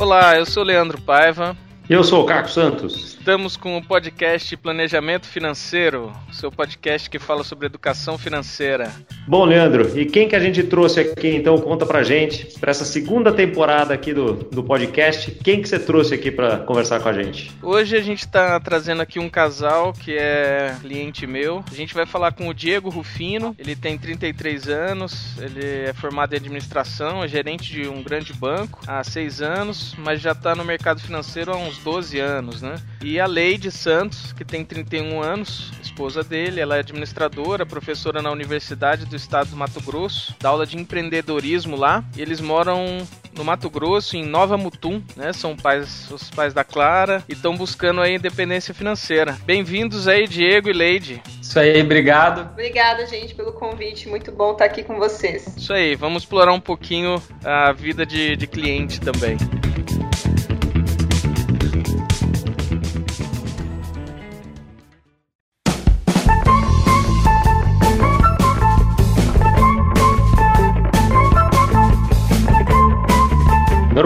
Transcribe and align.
Olá, 0.00 0.36
eu 0.36 0.46
sou 0.46 0.62
Leandro 0.62 1.00
Paiva. 1.00 1.56
Eu 1.88 2.04
sou 2.04 2.22
o 2.22 2.26
Caco 2.26 2.50
Santos. 2.50 3.16
Estamos 3.18 3.56
com 3.56 3.78
o 3.78 3.82
podcast 3.82 4.54
Planejamento 4.58 5.26
Financeiro, 5.26 6.12
seu 6.30 6.52
podcast 6.52 7.08
que 7.08 7.18
fala 7.18 7.42
sobre 7.42 7.64
educação 7.64 8.18
financeira. 8.18 8.92
Bom, 9.26 9.46
Leandro, 9.46 9.98
e 9.98 10.04
quem 10.04 10.28
que 10.28 10.36
a 10.36 10.40
gente 10.40 10.62
trouxe 10.62 11.00
aqui 11.00 11.28
então? 11.28 11.56
Conta 11.56 11.86
pra 11.86 12.02
gente, 12.02 12.58
para 12.60 12.70
essa 12.70 12.84
segunda 12.84 13.32
temporada 13.32 13.94
aqui 13.94 14.12
do, 14.12 14.34
do 14.34 14.62
podcast, 14.62 15.30
quem 15.42 15.62
que 15.62 15.68
você 15.68 15.78
trouxe 15.78 16.14
aqui 16.14 16.30
para 16.30 16.58
conversar 16.58 17.00
com 17.00 17.08
a 17.08 17.12
gente? 17.14 17.50
Hoje 17.62 17.96
a 17.96 18.02
gente 18.02 18.20
está 18.20 18.60
trazendo 18.60 19.00
aqui 19.00 19.18
um 19.18 19.30
casal 19.30 19.94
que 19.94 20.14
é 20.14 20.76
cliente 20.82 21.26
meu. 21.26 21.64
A 21.70 21.74
gente 21.74 21.94
vai 21.94 22.04
falar 22.04 22.32
com 22.32 22.48
o 22.48 22.54
Diego 22.54 22.90
Rufino, 22.90 23.56
ele 23.58 23.74
tem 23.74 23.96
33 23.96 24.68
anos, 24.68 25.38
ele 25.38 25.64
é 25.88 25.94
formado 25.94 26.34
em 26.34 26.36
administração, 26.36 27.24
é 27.24 27.28
gerente 27.28 27.72
de 27.72 27.88
um 27.88 28.02
grande 28.02 28.34
banco 28.34 28.80
há 28.86 29.02
seis 29.02 29.40
anos, 29.40 29.94
mas 29.98 30.20
já 30.20 30.32
está 30.32 30.54
no 30.54 30.66
mercado 30.66 31.00
financeiro 31.00 31.50
há 31.52 31.56
uns 31.56 31.77
12 31.82 32.18
anos, 32.18 32.62
né? 32.62 32.76
E 33.02 33.18
a 33.20 33.26
Leide 33.26 33.70
Santos, 33.70 34.32
que 34.32 34.44
tem 34.44 34.64
31 34.64 35.22
anos, 35.22 35.72
esposa 35.82 36.22
dele, 36.22 36.60
ela 36.60 36.76
é 36.76 36.80
administradora, 36.80 37.66
professora 37.66 38.22
na 38.22 38.30
Universidade 38.30 39.04
do 39.04 39.16
Estado 39.16 39.50
do 39.50 39.56
Mato 39.56 39.80
Grosso, 39.80 40.34
dá 40.40 40.48
aula 40.48 40.66
de 40.66 40.76
empreendedorismo 40.76 41.76
lá. 41.76 42.04
E 42.16 42.22
eles 42.22 42.40
moram 42.40 43.06
no 43.32 43.44
Mato 43.44 43.70
Grosso, 43.70 44.16
em 44.16 44.24
Nova 44.24 44.56
Mutum, 44.56 45.02
né? 45.16 45.32
São 45.32 45.56
pais, 45.56 46.10
os 46.10 46.30
pais 46.30 46.52
da 46.52 46.64
Clara 46.64 47.24
e 47.28 47.32
estão 47.32 47.56
buscando 47.56 48.00
a 48.00 48.10
independência 48.10 48.74
financeira. 48.74 49.38
Bem-vindos 49.44 50.08
aí, 50.08 50.26
Diego 50.26 50.68
e 50.68 50.72
Leide. 50.72 51.22
Isso 51.40 51.58
aí, 51.58 51.80
obrigado. 51.80 52.50
Obrigada, 52.52 53.06
gente, 53.06 53.34
pelo 53.34 53.52
convite. 53.52 54.08
Muito 54.08 54.30
bom 54.32 54.52
estar 54.52 54.64
aqui 54.64 54.82
com 54.82 54.98
vocês. 54.98 55.56
Isso 55.56 55.72
aí, 55.72 55.94
vamos 55.94 56.22
explorar 56.22 56.52
um 56.52 56.60
pouquinho 56.60 57.22
a 57.44 57.72
vida 57.72 58.04
de, 58.04 58.36
de 58.36 58.46
cliente 58.46 59.00
também. 59.00 59.36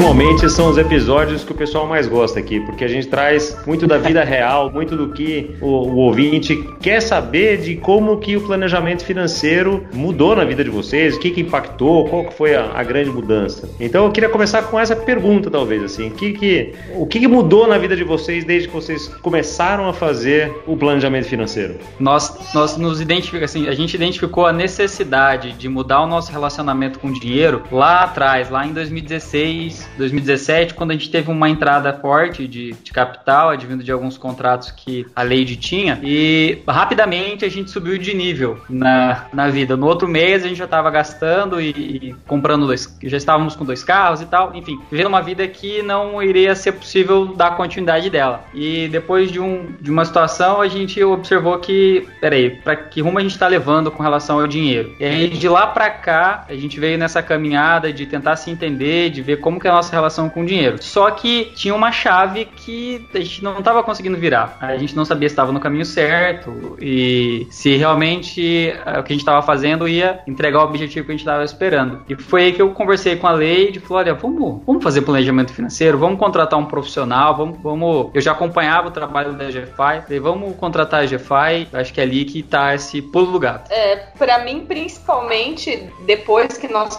Normalmente 0.03 0.50
são 0.50 0.69
os 0.69 0.77
episódios 0.77 1.45
que 1.45 1.53
o 1.53 1.55
pessoal 1.55 1.86
mais 1.86 2.08
gosta 2.08 2.41
aqui, 2.41 2.58
porque 2.58 2.83
a 2.84 2.89
gente 2.89 3.06
traz 3.06 3.56
muito 3.64 3.86
da 3.86 3.98
vida 3.98 4.22
real, 4.27 4.69
muito 4.69 4.97
do 4.97 5.11
que 5.11 5.55
o, 5.61 5.67
o, 5.67 5.97
ouvinte 5.98 6.56
quer 6.81 7.00
saber 7.00 7.58
de 7.58 7.77
como 7.77 8.19
que 8.19 8.36
o 8.36 8.41
planejamento 8.41 9.05
financeiro 9.05 9.86
mudou 9.95 10.34
na 10.34 10.45
vida 10.45 10.64
de 10.64 10.70
vocês, 10.70 11.14
o 11.14 11.20
que, 11.20 11.30
que 11.30 11.42
impactou, 11.42 12.08
qual 12.08 12.25
que 12.25 12.34
foi 12.34 12.56
a, 12.56 12.73
a 12.75 12.83
grande 12.83 13.11
mudança. 13.11 13.70
Então 13.78 14.05
eu 14.05 14.11
queria 14.11 14.28
começar 14.28 14.62
com 14.64 14.78
essa 14.78 14.97
pergunta, 14.97 15.48
talvez, 15.48 15.84
assim, 15.84 16.11
que 16.11 16.33
que, 16.33 16.75
o 16.97 17.06
que, 17.06 17.20
que 17.20 17.28
mudou 17.28 17.69
na 17.69 17.78
vida 17.78 17.95
de 17.95 18.03
vocês 18.03 18.45
desde 18.45 18.67
que 18.67 18.75
vocês 18.75 19.06
começaram 19.06 19.89
a 19.89 19.92
fazer 19.92 20.53
o 20.67 20.77
planejamento 20.77 21.28
financeiro? 21.28 21.77
Nós, 22.00 22.53
nós 22.53 22.77
nos 22.77 23.00
identificamos, 23.00 23.50
assim, 23.50 23.69
a 23.69 23.73
gente 23.73 23.95
identificou 23.95 24.47
a 24.47 24.53
necessidade 24.53 25.53
de 25.53 25.69
mudar 25.69 26.03
o 26.03 26.08
nosso 26.08 26.33
relacionamento 26.33 26.98
com 26.98 27.06
o 27.06 27.12
dinheiro 27.12 27.62
lá 27.70 28.03
atrás, 28.03 28.50
lá 28.50 28.67
em 28.67 28.73
2016, 28.73 29.91
2017, 29.96 30.74
quando 30.74 30.90
a 30.90 30.94
gente 30.94 31.10
teve 31.10 31.30
uma 31.30 31.48
entrada 31.48 31.92
forte 31.92 32.46
de, 32.46 32.72
de 32.72 32.92
capital, 32.92 33.50
advindo 33.50 33.82
de 33.82 33.92
alguns 33.92 34.16
contratos 34.16 34.70
que 34.70 35.06
a 35.14 35.22
Lady 35.22 35.56
tinha, 35.56 35.98
e 36.02 36.58
rapidamente 36.66 37.44
a 37.44 37.48
gente 37.48 37.70
subiu 37.70 37.98
de 37.98 38.14
nível 38.14 38.58
na, 38.68 39.26
na 39.32 39.48
vida. 39.48 39.76
No 39.76 39.86
outro 39.86 40.08
mês 40.08 40.44
a 40.44 40.48
gente 40.48 40.58
já 40.58 40.64
estava 40.64 40.90
gastando 40.90 41.60
e, 41.60 41.70
e, 41.70 42.16
comprando 42.26 42.66
dois, 42.66 42.96
já 43.02 43.16
estávamos 43.16 43.56
com 43.56 43.64
dois 43.64 43.82
carros 43.82 44.20
e 44.20 44.26
tal, 44.26 44.54
enfim, 44.54 44.78
vivendo 44.90 45.08
uma 45.08 45.22
vida 45.22 45.46
que 45.48 45.83
não 45.83 46.22
iria 46.22 46.55
ser 46.55 46.72
possível 46.72 47.27
dar 47.27 47.56
continuidade 47.56 48.08
dela. 48.11 48.44
E 48.55 48.88
depois 48.88 49.30
de, 49.30 49.40
um, 49.40 49.72
de 49.80 49.90
uma 49.90 50.05
situação, 50.05 50.61
a 50.61 50.68
gente 50.68 51.02
observou 51.02 51.58
que, 51.58 52.06
peraí, 52.20 52.50
para 52.50 52.77
que 52.77 53.00
rumo 53.00 53.18
a 53.18 53.22
gente 53.22 53.33
está 53.33 53.46
levando 53.46 53.90
com 53.90 54.02
relação 54.02 54.40
ao 54.40 54.46
dinheiro? 54.46 54.94
E 54.98 55.05
aí 55.05 55.28
de 55.28 55.48
lá 55.48 55.67
para 55.67 55.90
cá, 55.90 56.44
a 56.48 56.55
gente 56.55 56.78
veio 56.78 56.98
nessa 56.98 57.22
caminhada 57.22 57.92
de 57.92 58.06
tentar 58.06 58.36
se 58.36 58.50
entender, 58.50 59.11
de 59.11 59.22
ver 59.22 59.38
como 59.38 59.58
que 59.58 59.68
a 59.68 59.72
nossa 59.72 59.81
relação 59.90 60.28
com 60.28 60.42
o 60.42 60.46
dinheiro. 60.46 60.82
Só 60.82 61.10
que 61.10 61.52
tinha 61.54 61.74
uma 61.74 61.90
chave 61.90 62.44
que 62.44 63.06
a 63.14 63.18
gente 63.18 63.42
não 63.42 63.58
estava 63.58 63.82
conseguindo 63.82 64.16
virar. 64.16 64.56
A 64.60 64.76
gente 64.76 64.94
não 64.94 65.04
sabia 65.04 65.28
se 65.28 65.32
estava 65.32 65.52
no 65.52 65.60
caminho 65.60 65.84
certo 65.84 66.76
e 66.80 67.46
se 67.50 67.76
realmente 67.76 68.68
eh, 68.68 68.98
o 68.98 69.02
que 69.02 69.12
a 69.12 69.14
gente 69.14 69.20
estava 69.20 69.42
fazendo 69.42 69.88
ia 69.88 70.20
entregar 70.26 70.60
o 70.60 70.64
objetivo 70.64 71.06
que 71.06 71.12
a 71.12 71.14
gente 71.14 71.20
estava 71.20 71.44
esperando. 71.44 72.02
E 72.08 72.14
foi 72.14 72.44
aí 72.44 72.52
que 72.52 72.62
eu 72.62 72.70
conversei 72.70 73.16
com 73.16 73.26
a 73.26 73.32
Leide 73.32 73.78
e 73.78 73.82
falou: 73.82 74.02
olha, 74.02 74.14
vamos, 74.14 74.62
vamos 74.66 74.82
fazer 74.82 75.02
planejamento 75.02 75.52
financeiro, 75.52 75.98
vamos 75.98 76.18
contratar 76.18 76.58
um 76.58 76.66
profissional, 76.66 77.36
vamos, 77.36 77.58
vamos. 77.62 78.10
Eu 78.14 78.20
já 78.20 78.32
acompanhava 78.32 78.88
o 78.88 78.90
trabalho 78.90 79.32
da 79.32 79.46
GFI, 79.46 80.02
falei, 80.02 80.20
vamos 80.20 80.56
contratar 80.56 81.02
a 81.02 81.06
GFI, 81.06 81.68
acho 81.72 81.92
que 81.92 82.00
é 82.00 82.04
ali 82.04 82.24
que 82.24 82.40
está 82.40 82.74
esse 82.74 83.00
pulo 83.00 83.32
do 83.32 83.38
gato. 83.38 83.70
É, 83.70 83.96
para 84.18 84.44
mim, 84.44 84.64
principalmente 84.66 85.88
depois 86.04 86.56
que 86.58 86.68
nós 86.68 86.98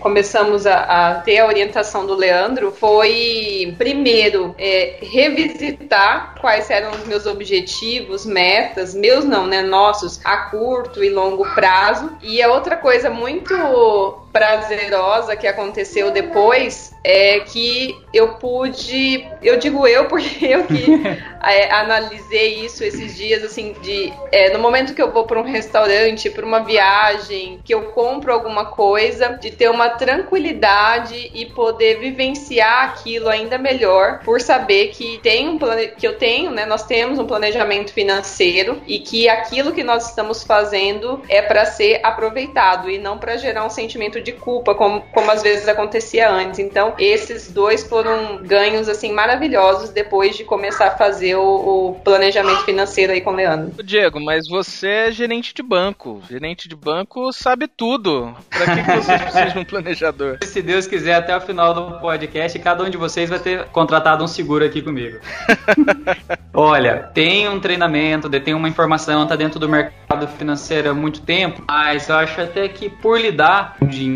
começamos 0.00 0.66
a, 0.66 0.74
a 1.10 1.14
ter 1.16 1.38
a 1.38 1.46
orientação 1.46 2.06
do 2.06 2.09
Leandro 2.14 2.70
foi, 2.72 3.74
primeiro, 3.78 4.54
é, 4.58 4.98
revisitar 5.00 6.34
quais 6.40 6.70
eram 6.70 6.90
os 6.90 7.06
meus 7.06 7.26
objetivos, 7.26 8.24
metas, 8.24 8.94
meus 8.94 9.24
não, 9.24 9.46
né? 9.46 9.62
Nossos, 9.62 10.20
a 10.24 10.50
curto 10.50 11.02
e 11.02 11.10
longo 11.10 11.44
prazo. 11.54 12.16
E 12.22 12.42
a 12.42 12.52
outra 12.52 12.76
coisa 12.76 13.10
muito 13.10 13.54
prazerosa 14.32 15.36
que 15.36 15.46
aconteceu 15.46 16.10
depois 16.10 16.94
é 17.02 17.40
que 17.40 17.96
eu 18.12 18.34
pude, 18.34 19.26
eu 19.42 19.58
digo 19.58 19.86
eu 19.86 20.06
porque 20.06 20.46
eu 20.46 20.64
que 20.64 21.00
é, 21.42 21.72
analisei 21.72 22.64
isso 22.64 22.84
esses 22.84 23.16
dias, 23.16 23.42
assim, 23.42 23.74
de 23.80 24.12
é, 24.30 24.52
no 24.52 24.58
momento 24.58 24.94
que 24.94 25.00
eu 25.00 25.10
vou 25.10 25.24
para 25.24 25.40
um 25.40 25.44
restaurante, 25.44 26.28
para 26.28 26.44
uma 26.44 26.60
viagem, 26.60 27.60
que 27.64 27.74
eu 27.74 27.84
compro 27.92 28.32
alguma 28.32 28.66
coisa, 28.66 29.38
de 29.40 29.50
ter 29.50 29.70
uma 29.70 29.90
tranquilidade 29.90 31.30
e 31.34 31.46
poder 31.46 31.98
vivenciar 31.98 32.90
aquilo 32.90 33.28
ainda 33.28 33.56
melhor, 33.56 34.20
por 34.20 34.40
saber 34.40 34.88
que 34.88 35.18
tem 35.22 35.48
um 35.48 35.58
que 35.96 36.06
eu 36.06 36.16
tenho, 36.16 36.50
né? 36.50 36.66
Nós 36.66 36.84
temos 36.84 37.18
um 37.18 37.26
planejamento 37.26 37.92
financeiro 37.92 38.80
e 38.86 38.98
que 38.98 39.28
aquilo 39.28 39.72
que 39.72 39.82
nós 39.82 40.08
estamos 40.08 40.42
fazendo 40.42 41.22
é 41.28 41.40
para 41.40 41.64
ser 41.64 42.00
aproveitado 42.02 42.90
e 42.90 42.98
não 42.98 43.18
para 43.18 43.36
gerar 43.36 43.64
um 43.64 43.70
sentimento 43.70 44.19
de 44.20 44.32
culpa, 44.32 44.74
como, 44.74 45.02
como 45.12 45.30
às 45.30 45.42
vezes 45.42 45.68
acontecia 45.68 46.30
antes. 46.30 46.58
Então, 46.58 46.94
esses 46.98 47.50
dois 47.50 47.84
foram 47.84 48.38
ganhos 48.42 48.88
assim 48.88 49.12
maravilhosos 49.12 49.90
depois 49.90 50.36
de 50.36 50.44
começar 50.44 50.88
a 50.88 50.96
fazer 50.96 51.36
o, 51.36 51.90
o 51.90 51.94
planejamento 52.04 52.64
financeiro 52.64 53.12
aí 53.12 53.20
com 53.20 53.30
o 53.30 53.34
Leandro. 53.34 53.82
Diego, 53.82 54.20
mas 54.20 54.48
você 54.48 54.88
é 54.88 55.12
gerente 55.12 55.54
de 55.54 55.62
banco. 55.62 56.22
Gerente 56.28 56.68
de 56.68 56.76
banco 56.76 57.32
sabe 57.32 57.66
tudo. 57.68 58.34
Para 58.50 58.74
que, 58.74 58.82
que 58.82 58.96
vocês 58.96 59.22
precisam 59.22 59.48
de 59.48 59.58
um 59.58 59.64
planejador? 59.64 60.38
Se 60.44 60.62
Deus 60.62 60.86
quiser, 60.86 61.14
até 61.14 61.36
o 61.36 61.40
final 61.40 61.74
do 61.74 61.98
podcast, 62.00 62.58
cada 62.58 62.84
um 62.84 62.90
de 62.90 62.96
vocês 62.96 63.30
vai 63.30 63.38
ter 63.38 63.64
contratado 63.66 64.24
um 64.24 64.28
seguro 64.28 64.64
aqui 64.64 64.82
comigo. 64.82 65.18
Olha, 66.52 67.10
tem 67.14 67.48
um 67.48 67.60
treinamento, 67.60 68.28
detém 68.28 68.54
uma 68.54 68.68
informação, 68.68 69.26
tá 69.26 69.36
dentro 69.36 69.58
do 69.58 69.68
mercado 69.68 70.26
financeiro 70.28 70.90
há 70.90 70.94
muito 70.94 71.22
tempo, 71.22 71.62
mas 71.68 72.08
eu 72.08 72.16
acho 72.16 72.40
até 72.40 72.68
que 72.68 72.88
por 72.88 73.20
lidar 73.20 73.76
com 73.78 73.86
dinheiro, 73.86 74.09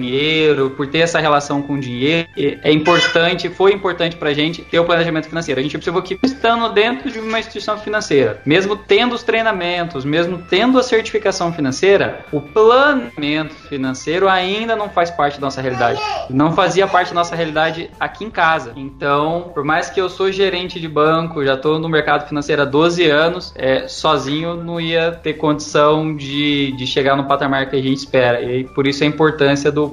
por 0.76 0.86
ter 0.86 0.98
essa 0.98 1.20
relação 1.20 1.62
com 1.62 1.78
dinheiro, 1.78 2.28
é 2.36 2.72
importante, 2.72 3.48
foi 3.48 3.72
importante 3.72 4.16
pra 4.16 4.32
gente 4.32 4.62
ter 4.62 4.78
o 4.78 4.84
planejamento 4.84 5.28
financeiro. 5.28 5.60
A 5.60 5.62
gente 5.62 5.76
observou 5.76 6.02
que 6.02 6.18
estando 6.22 6.68
dentro 6.72 7.10
de 7.10 7.18
uma 7.18 7.38
instituição 7.38 7.78
financeira, 7.78 8.40
mesmo 8.44 8.76
tendo 8.76 9.14
os 9.14 9.22
treinamentos, 9.22 10.04
mesmo 10.04 10.38
tendo 10.48 10.78
a 10.78 10.82
certificação 10.82 11.52
financeira, 11.52 12.24
o 12.32 12.40
planejamento 12.40 13.54
financeiro 13.68 14.28
ainda 14.28 14.76
não 14.76 14.88
faz 14.88 15.10
parte 15.10 15.40
da 15.40 15.46
nossa 15.46 15.60
realidade. 15.60 16.00
Não 16.30 16.52
fazia 16.52 16.86
parte 16.86 17.08
da 17.08 17.14
nossa 17.14 17.34
realidade 17.34 17.90
aqui 17.98 18.24
em 18.24 18.30
casa. 18.30 18.72
Então, 18.76 19.50
por 19.54 19.64
mais 19.64 19.90
que 19.90 20.00
eu 20.00 20.08
sou 20.08 20.30
gerente 20.30 20.80
de 20.80 20.88
banco, 20.88 21.44
já 21.44 21.54
estou 21.54 21.78
no 21.78 21.88
mercado 21.88 22.26
financeiro 22.28 22.62
há 22.62 22.64
12 22.64 23.08
anos, 23.08 23.52
é, 23.56 23.88
sozinho 23.88 24.56
não 24.56 24.80
ia 24.80 25.12
ter 25.12 25.34
condição 25.34 26.14
de, 26.16 26.72
de 26.72 26.86
chegar 26.86 27.16
no 27.16 27.24
patamar 27.24 27.68
que 27.68 27.76
a 27.76 27.82
gente 27.82 27.98
espera. 27.98 28.40
E 28.42 28.64
por 28.64 28.86
isso 28.86 29.04
a 29.04 29.06
importância 29.06 29.70
do, 29.70 29.83